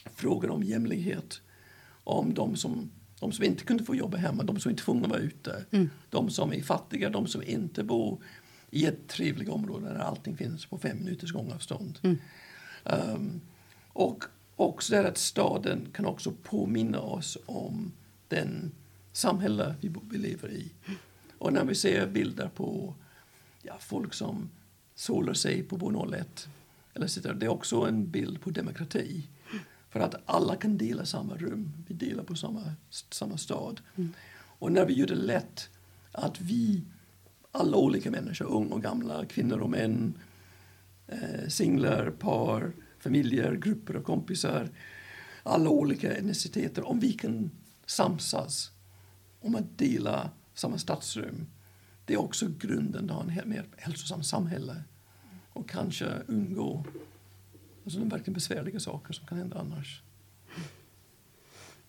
[0.06, 1.42] frågor om jämlikhet.
[2.04, 5.20] Om de som, de som inte kunde få jobba hemma, de som inte får vara
[5.20, 5.66] ute.
[5.72, 5.90] Mm.
[6.10, 8.24] De som är fattiga, de som inte bor
[8.72, 12.00] i ett trevligt område där allting finns på fem minuters gångavstånd.
[12.04, 12.18] Mm.
[12.84, 13.42] Um,
[13.88, 14.24] och
[14.56, 17.92] också det att staden kan också påminna oss om
[18.28, 18.72] den
[19.12, 20.72] samhälle vi, vi lever i.
[21.38, 22.96] Och när vi ser bilder på
[23.62, 24.50] ja, folk som
[24.96, 26.48] solar sig på vår 01
[26.94, 29.28] eller sitter, det är också en bild på demokrati.
[29.90, 33.82] För att alla kan dela samma rum, vi delar på samma, samma stad.
[34.60, 35.70] Och när vi gör det lätt
[36.12, 36.84] att vi,
[37.52, 40.14] alla olika människor, unga och gamla, kvinnor och män,
[41.08, 44.70] eh, singlar, par, familjer, grupper och kompisar,
[45.44, 47.52] alla olika etniciteter, om vi kan
[47.86, 48.72] samsas
[49.42, 51.48] om att dela samma stadsrum,
[52.06, 54.84] det är också grunden till en mer hälsosamt samhälle
[55.54, 56.86] och kanske undgå
[57.88, 60.02] alltså, de verkligen besvärliga saker som kan hända annars.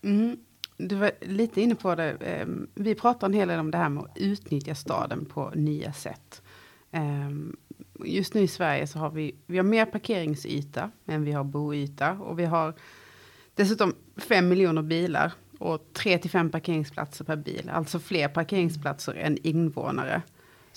[0.03, 0.37] Mm.
[0.77, 2.11] Du var lite inne på det.
[2.11, 5.93] Ehm, vi pratar en hel del om det här med att utnyttja staden på nya
[5.93, 6.43] sätt.
[6.91, 7.57] Ehm,
[8.05, 12.13] just nu i Sverige så har vi, vi har mer parkeringsyta än vi har boyta.
[12.13, 12.75] Och vi har
[13.55, 17.71] dessutom fem miljoner bilar och tre till fem parkeringsplatser per bil.
[17.73, 20.23] Alltså fler parkeringsplatser än invånare.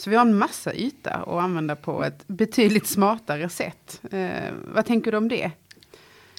[0.01, 4.01] Så vi har en massa yta att använda på ett betydligt smartare sätt.
[4.11, 5.51] Eh, vad tänker du om det?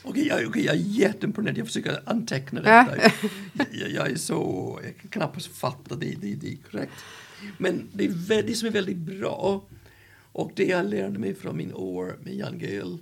[0.05, 1.59] Okej, jag, okej, jag är jätteimponerad.
[1.59, 3.13] Jag försöker anteckna detta.
[3.73, 4.81] jag, jag är så...
[4.85, 6.15] Jag kan knappast fatta det.
[6.21, 6.93] Det, det är korrekt.
[7.59, 9.65] Men det, är det som är väldigt bra
[10.33, 12.99] och det jag lärde mig från min år med Jan Gehl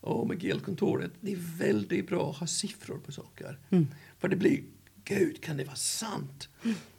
[0.00, 1.10] och med Gehl-kontoret.
[1.20, 3.58] Det är väldigt bra att ha siffror på saker.
[3.70, 3.86] Mm.
[4.18, 4.62] För det blir,
[5.04, 6.48] gud kan det vara sant?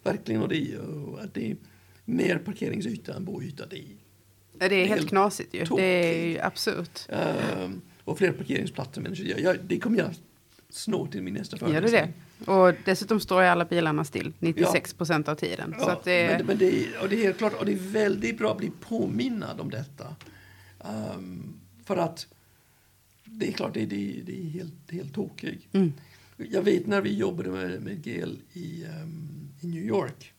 [0.04, 0.42] Verkligen.
[0.42, 1.56] Och det, och att det
[2.06, 3.66] mer parkeringsyta än boyta.
[3.66, 3.86] Det är
[4.70, 5.64] Det är helt Helt knasigt ju.
[5.66, 7.00] Det är ju absurt.
[7.10, 9.02] Ehm, och fler parkeringsplatser.
[9.02, 10.10] Men jag, det kommer jag
[10.70, 12.14] snå till min nästa Gör du föreläsning.
[12.46, 12.52] det?
[12.52, 15.76] Och dessutom står ju alla bilarna still 96 procent av tiden.
[15.80, 17.72] så Ja, att det, men, men det, är- och det är helt klart, och det
[17.74, 20.16] är väldigt bra att bli påminnad om detta.
[20.80, 21.54] Ehm,
[21.86, 22.28] för att
[23.26, 25.66] det är klart, det, det, det är helt, helt tokigt.
[25.74, 25.94] Mm.
[26.38, 29.30] Jag vet när vi jobbade med, med GEL i, ehm,
[29.62, 30.34] i New York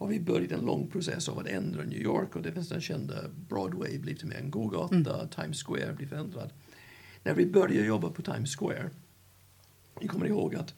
[0.00, 2.80] och vi började en lång process av att ändra New York och det finns den
[2.80, 3.14] kända
[3.48, 6.52] Broadway blev till mer en gågata, Times Square blev förändrad.
[7.22, 8.90] När vi började jobba på Times Square,
[10.00, 10.74] jag kommer ihåg att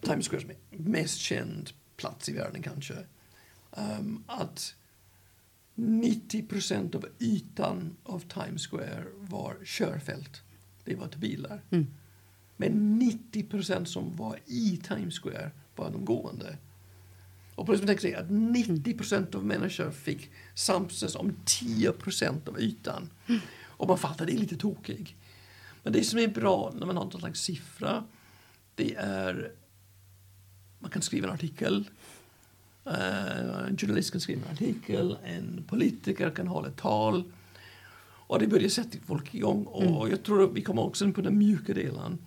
[0.00, 2.94] Times Square som är mest känd plats i världen kanske.
[3.70, 4.74] Um, att
[5.74, 10.42] 90 procent av ytan av Times Square var körfält.
[10.84, 11.62] Det var till bilar.
[11.70, 11.86] Mm.
[12.56, 16.56] Men 90 procent som var i Times Square var de gående.
[17.58, 22.48] Och på det tänker sig att 90 procent av människor fick samsas om 10 procent
[22.48, 23.10] av ytan.
[23.66, 25.16] Och man fattar, det är lite tokig.
[25.82, 28.04] Men det som är bra när man har någon slags siffra,
[28.74, 29.52] det är
[30.78, 31.90] man kan skriva en artikel.
[32.86, 37.32] Uh, en journalist kan skriva en artikel, en politiker kan hålla ett tal.
[38.28, 39.64] Och det börjar sätta folk igång.
[39.64, 40.10] Och Mm.
[40.10, 42.18] jag tror att vi kommer också in på den mjuka delen.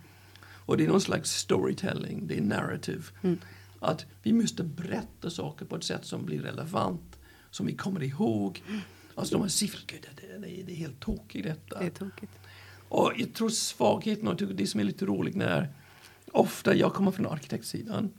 [0.65, 3.03] Och det är någon slags storytelling, det är narrative.
[3.21, 3.38] Mm.
[3.84, 7.19] Att vi måste berätta saker på ett sätt som blir relevant,
[7.49, 8.63] som vi kommer ihåg.
[9.15, 11.79] Alltså de här siffrorna, det, det, det är helt tokigt detta.
[11.79, 12.32] Det är tokigt.
[12.89, 15.73] Och jag tror svagheten och det som är lite roligt när
[16.32, 18.09] ofta, jag kommer från arkitektsidan,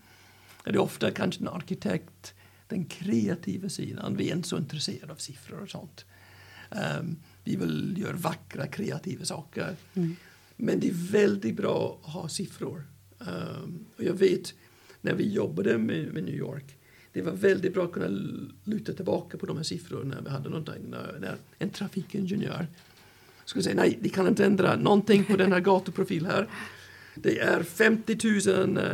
[0.65, 2.35] är det ofta kanske en arkitekt,
[2.69, 6.05] den kreativa sidan, vi är inte så intresserade av siffror och sånt.
[6.71, 9.77] Ehm, vi vill göra vackra kreativa saker.
[9.95, 10.17] Mm.
[10.57, 12.87] Men det är väldigt bra att ha siffror.
[13.21, 14.55] Ehm, och jag vet
[15.03, 16.65] när vi jobbade med, med New York,
[17.13, 18.09] det var väldigt bra att kunna
[18.65, 22.67] luta tillbaka på de här siffrorna när vi hade någonting, när, när en trafikingenjör
[23.45, 26.49] skulle säga nej, vi kan inte ändra någonting på den här gatuprofil här.
[27.15, 28.85] Det är 50 000 eh,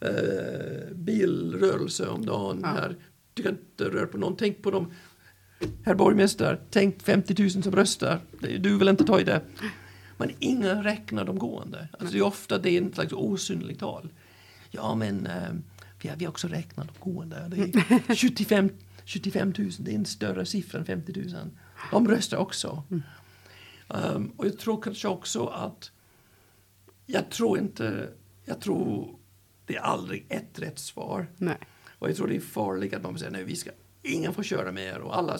[0.00, 2.68] eh, bilrörelser om dagen Ja.
[2.68, 2.96] här.
[3.34, 4.36] Du kan inte röra på någon.
[4.36, 4.92] Tänk på dem.
[5.84, 8.20] Herr borgmästare, tänk 50 000 som röstar.
[8.58, 9.40] Du vill inte ta i det.
[10.18, 11.88] Men ingen räknar de gående.
[11.92, 14.08] Alltså det är ofta det är en slags osynligt tal.
[14.70, 15.52] Ja, men eh,
[16.00, 17.46] vi, har, vi har också räknat de gående.
[17.48, 18.70] Det är 75,
[19.04, 21.50] 25 000, det är en större siffra än 50 000.
[21.90, 22.82] De röstar också.
[23.88, 25.90] Um, och jag tror kanske också att
[27.06, 28.10] jag tror inte,
[28.44, 29.16] jag tror
[29.66, 31.26] det är aldrig ett rätt svar.
[31.36, 31.58] Nej.
[31.98, 33.70] Och jag tror det är farligt att man säger nej, vi ska,
[34.02, 35.38] ingen får köra mer och alla,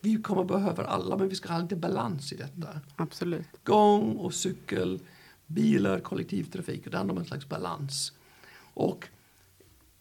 [0.00, 2.80] vi kommer behöva alla men vi ska ha lite balans i detta.
[2.96, 3.46] Absolut.
[3.64, 5.00] Gång och cykel,
[5.46, 8.12] bilar, kollektivtrafik, och det handlar om en slags balans.
[8.78, 9.08] Och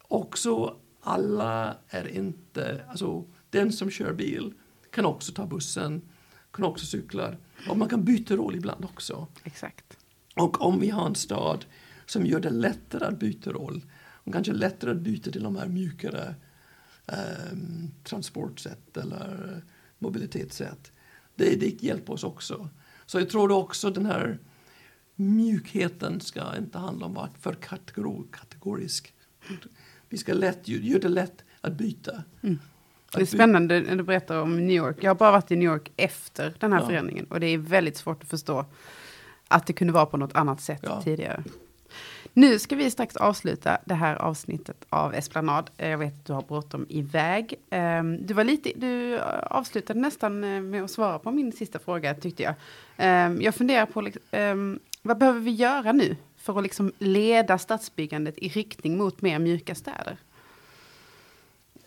[0.01, 4.53] också alla är inte, alltså den som kör bil
[4.91, 6.01] kan också ta bussen,
[6.51, 7.35] kan också cykla
[7.69, 9.27] och man kan byta roll ibland också.
[9.43, 9.97] Exakt.
[10.35, 11.65] Och om vi har en stad
[12.05, 15.67] som gör det lättare att byta roll och kanske lättare att byta till de här
[15.67, 16.35] mjukare
[17.05, 19.61] ehm, transportsätt eller
[19.99, 20.91] mobilitetssätt.
[21.35, 22.69] Det, det hjälper oss också.
[23.05, 24.39] Så jag tror också den här
[25.21, 29.13] mjukheten ska inte handla om att vara för kategor, kategorisk.
[30.09, 32.23] Vi ska lätt, göra det lätt att byta.
[33.13, 34.97] Det är spännande när du berättar om New York.
[35.01, 36.87] Jag har bara varit i New York efter den här Ja.
[36.87, 37.25] förändringen.
[37.29, 38.65] Och det är väldigt svårt att förstå
[39.47, 41.01] att det kunde vara på något annat sätt Ja.
[41.01, 41.43] tidigare.
[42.33, 45.69] Nu ska vi strax avsluta det här avsnittet av Esplanad.
[45.77, 47.53] Eh, Jag vet att du har bråttom iväg.
[47.69, 52.13] Ehm, Du, var lite, du avslutade nästan eh, med att svara på min sista fråga,
[52.13, 52.53] tyckte jag.
[52.97, 57.57] Ehm, Jag funderar på, liksom, ehm, vad behöver vi göra nu för att liksom leda
[57.57, 60.17] stadsbyggandet i riktning mot mer mjuka städer?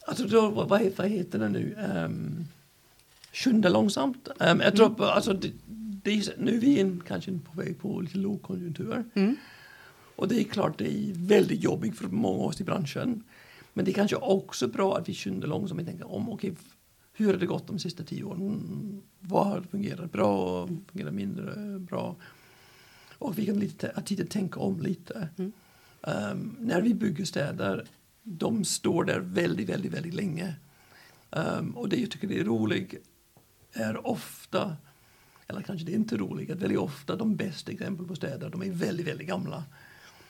[0.06, 1.76] Alltså då, vad, vad heter- det nu?
[1.94, 2.44] Um,
[3.32, 4.28] skynda långsamt.
[4.40, 5.52] Um, jag tror, alltså, det,
[6.02, 9.04] det nu är vi in, kanske på väg på lite lågkonjunktur.
[9.14, 9.36] Mm.
[10.16, 13.22] Och det är klart det är väldigt jobbigt för många av oss i branschen.
[13.72, 16.54] Men det är kanske också bra att vi skyndar långsamt och tänker om, okej,
[17.12, 18.40] hur har det gått de sista tio åren?
[18.40, 22.16] Mm, vad har fungerat bra fungerat mindre bra?
[23.20, 25.28] Och vi kan lite, att tänka om lite.
[25.38, 25.52] Mm.
[26.00, 27.86] Um, när vi bygger städer,
[28.22, 30.54] de står där väldigt, väldigt, väldigt länge.
[31.30, 32.94] Um, och det jag tycker det är roligt
[33.72, 34.76] är ofta,
[35.46, 38.62] eller kanske det är inte roligt, att väldigt ofta de bästa exempel på städer, de
[38.62, 39.64] är väldigt, väldigt gamla.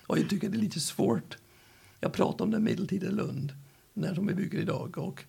[0.07, 1.39] Och jag tycker det är lite svårt.
[2.01, 3.53] Jag pratar om den medeltida Lund,
[3.95, 4.99] när de är bygger idag.
[4.99, 5.25] Och,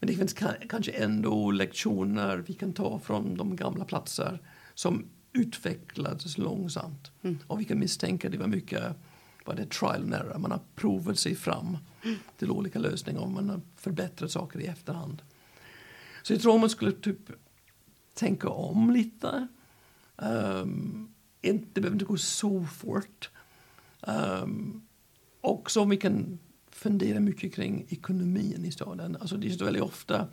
[0.00, 4.38] men det finns ka- kanske ändå lektioner vi kan ta från de gamla platser
[4.74, 7.10] som utvecklades långsamt.
[7.22, 7.38] Mm.
[7.46, 8.82] Och vi kan misstänka det var mycket
[9.44, 10.38] vad det trial and error.
[10.38, 11.78] Man har provat sig fram
[12.38, 15.22] till olika lösningar och man har förbättrat saker i efterhand.
[16.22, 17.30] Så jag tror man skulle typ
[18.14, 19.48] tänka om lite.
[20.16, 23.30] Um, inte, det behöver inte gå så fort.
[24.00, 24.86] Um,
[25.40, 26.38] också om vi kan
[26.70, 29.16] fundera mycket kring ekonomin i staden.
[29.20, 30.28] Alltså det är väldigt ofta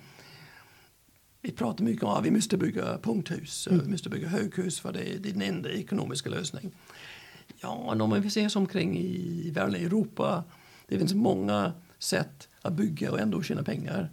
[1.41, 5.13] vi pratar mycket om att vi måste bygga punkthus, vi måste bygga höghus för det
[5.13, 6.71] är, det är den enda ekonomiska lösningen.
[7.59, 7.69] Ja,
[8.01, 10.43] om vi ser oss omkring i världen, i Europa,
[10.87, 14.09] det finns många sätt att bygga och ändå tjäna pengar.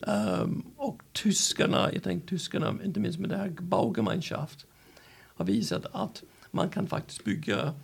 [0.00, 4.66] Um, och tyskarna, jag tänker tyskarna, inte minst med det här Baugemeinschaft,
[5.12, 7.74] har visat att man kan faktiskt bygga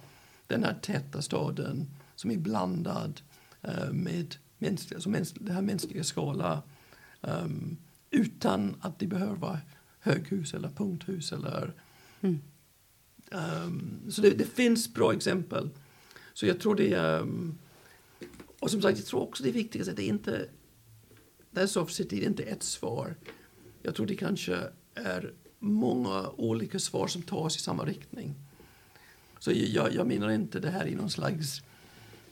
[0.47, 3.21] den här täta staden som är blandad
[3.69, 6.63] uh, med mänskliga, alltså mäns, det här mänskliga skala
[7.21, 7.77] um,
[8.17, 9.59] utan att det behöver vara
[10.01, 11.75] höghus eller punkthus eller
[12.21, 12.39] mm.
[13.31, 15.71] um, så det, det, finns bra exempel.
[16.35, 17.59] Så jag tror det är um,
[18.61, 20.49] och som sagt jag tror också det är viktigt att det inte
[21.51, 23.15] det soft city, det är inte ett svar.
[23.83, 24.59] Jag tror det kanske
[24.95, 28.35] är många olika svar som tas i samma riktning.
[29.39, 31.63] Så jag, jag menar inte det här i någon slags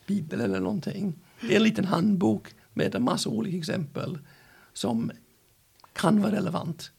[0.06, 1.14] bibel eller någonting.
[1.40, 4.18] Det är en liten handbok med en massa olika exempel
[4.72, 5.10] som
[5.94, 6.92] kan vara relevant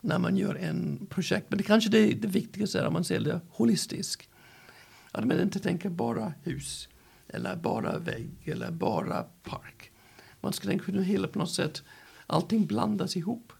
[0.00, 1.46] när man gör en projekt.
[1.48, 4.28] Men det kanske det, det viktigaste är om man ser det holistiskt.
[5.12, 6.88] Att man inte tänker bara hus
[7.28, 9.90] eller bara vägg eller bara park.
[10.40, 11.82] Man ska tänka hur hela på något sätt
[12.26, 13.52] allting blandas ihop.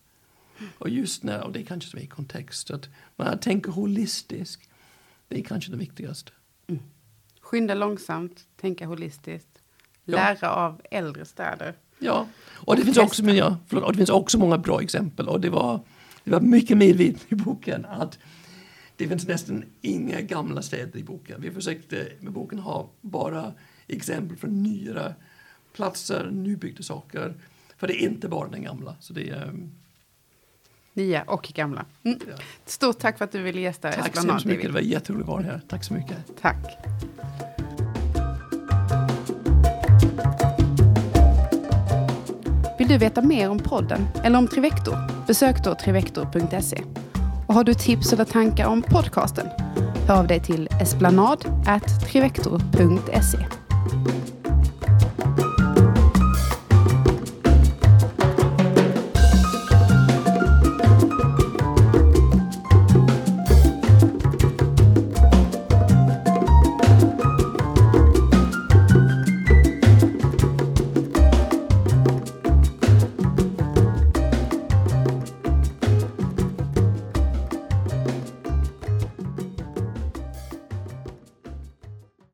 [0.78, 4.68] Och just när, och det är kanske som är kontext, att man tänker holistiskt.
[5.28, 6.32] Det är kanske det viktigaste.
[6.66, 6.82] Mm.
[7.40, 9.62] Skynda långsamt, tänka holistiskt,
[10.04, 10.48] lära ja.
[10.48, 11.76] av äldre städer.
[11.99, 15.28] Ja, och det, finns också, ja, förlåt, och det finns också många bra exempel.
[15.28, 15.80] Och det var,
[16.24, 18.18] det var mycket medvetet i boken att
[18.96, 21.40] det finns nästan inga gamla städer i boken.
[21.40, 23.53] Vi försökte med boken ha bara
[23.86, 25.14] exempel från nyare
[25.72, 27.34] platser, nybyggda saker.
[27.76, 28.96] För det är inte bara den gamla.
[29.01, 29.70] Så det är, ehm,
[30.92, 31.84] Nya och gamla.
[32.03, 32.18] Mm.
[32.28, 32.34] Ja.
[32.66, 34.66] Stort tack för att du ville gästa Tack så mycket, David.
[34.66, 35.61] det var jätteroligt att vara här.
[35.68, 36.16] Tack så mycket.
[36.40, 36.78] Tack.
[42.89, 44.97] Vill du veta mer om podden eller om Trivector?
[45.26, 46.82] Besök då trivector.se.
[47.47, 49.47] Och har du tips eller tankar om podcasten?
[50.07, 53.39] Hör av dig till esplanad.trivector.se.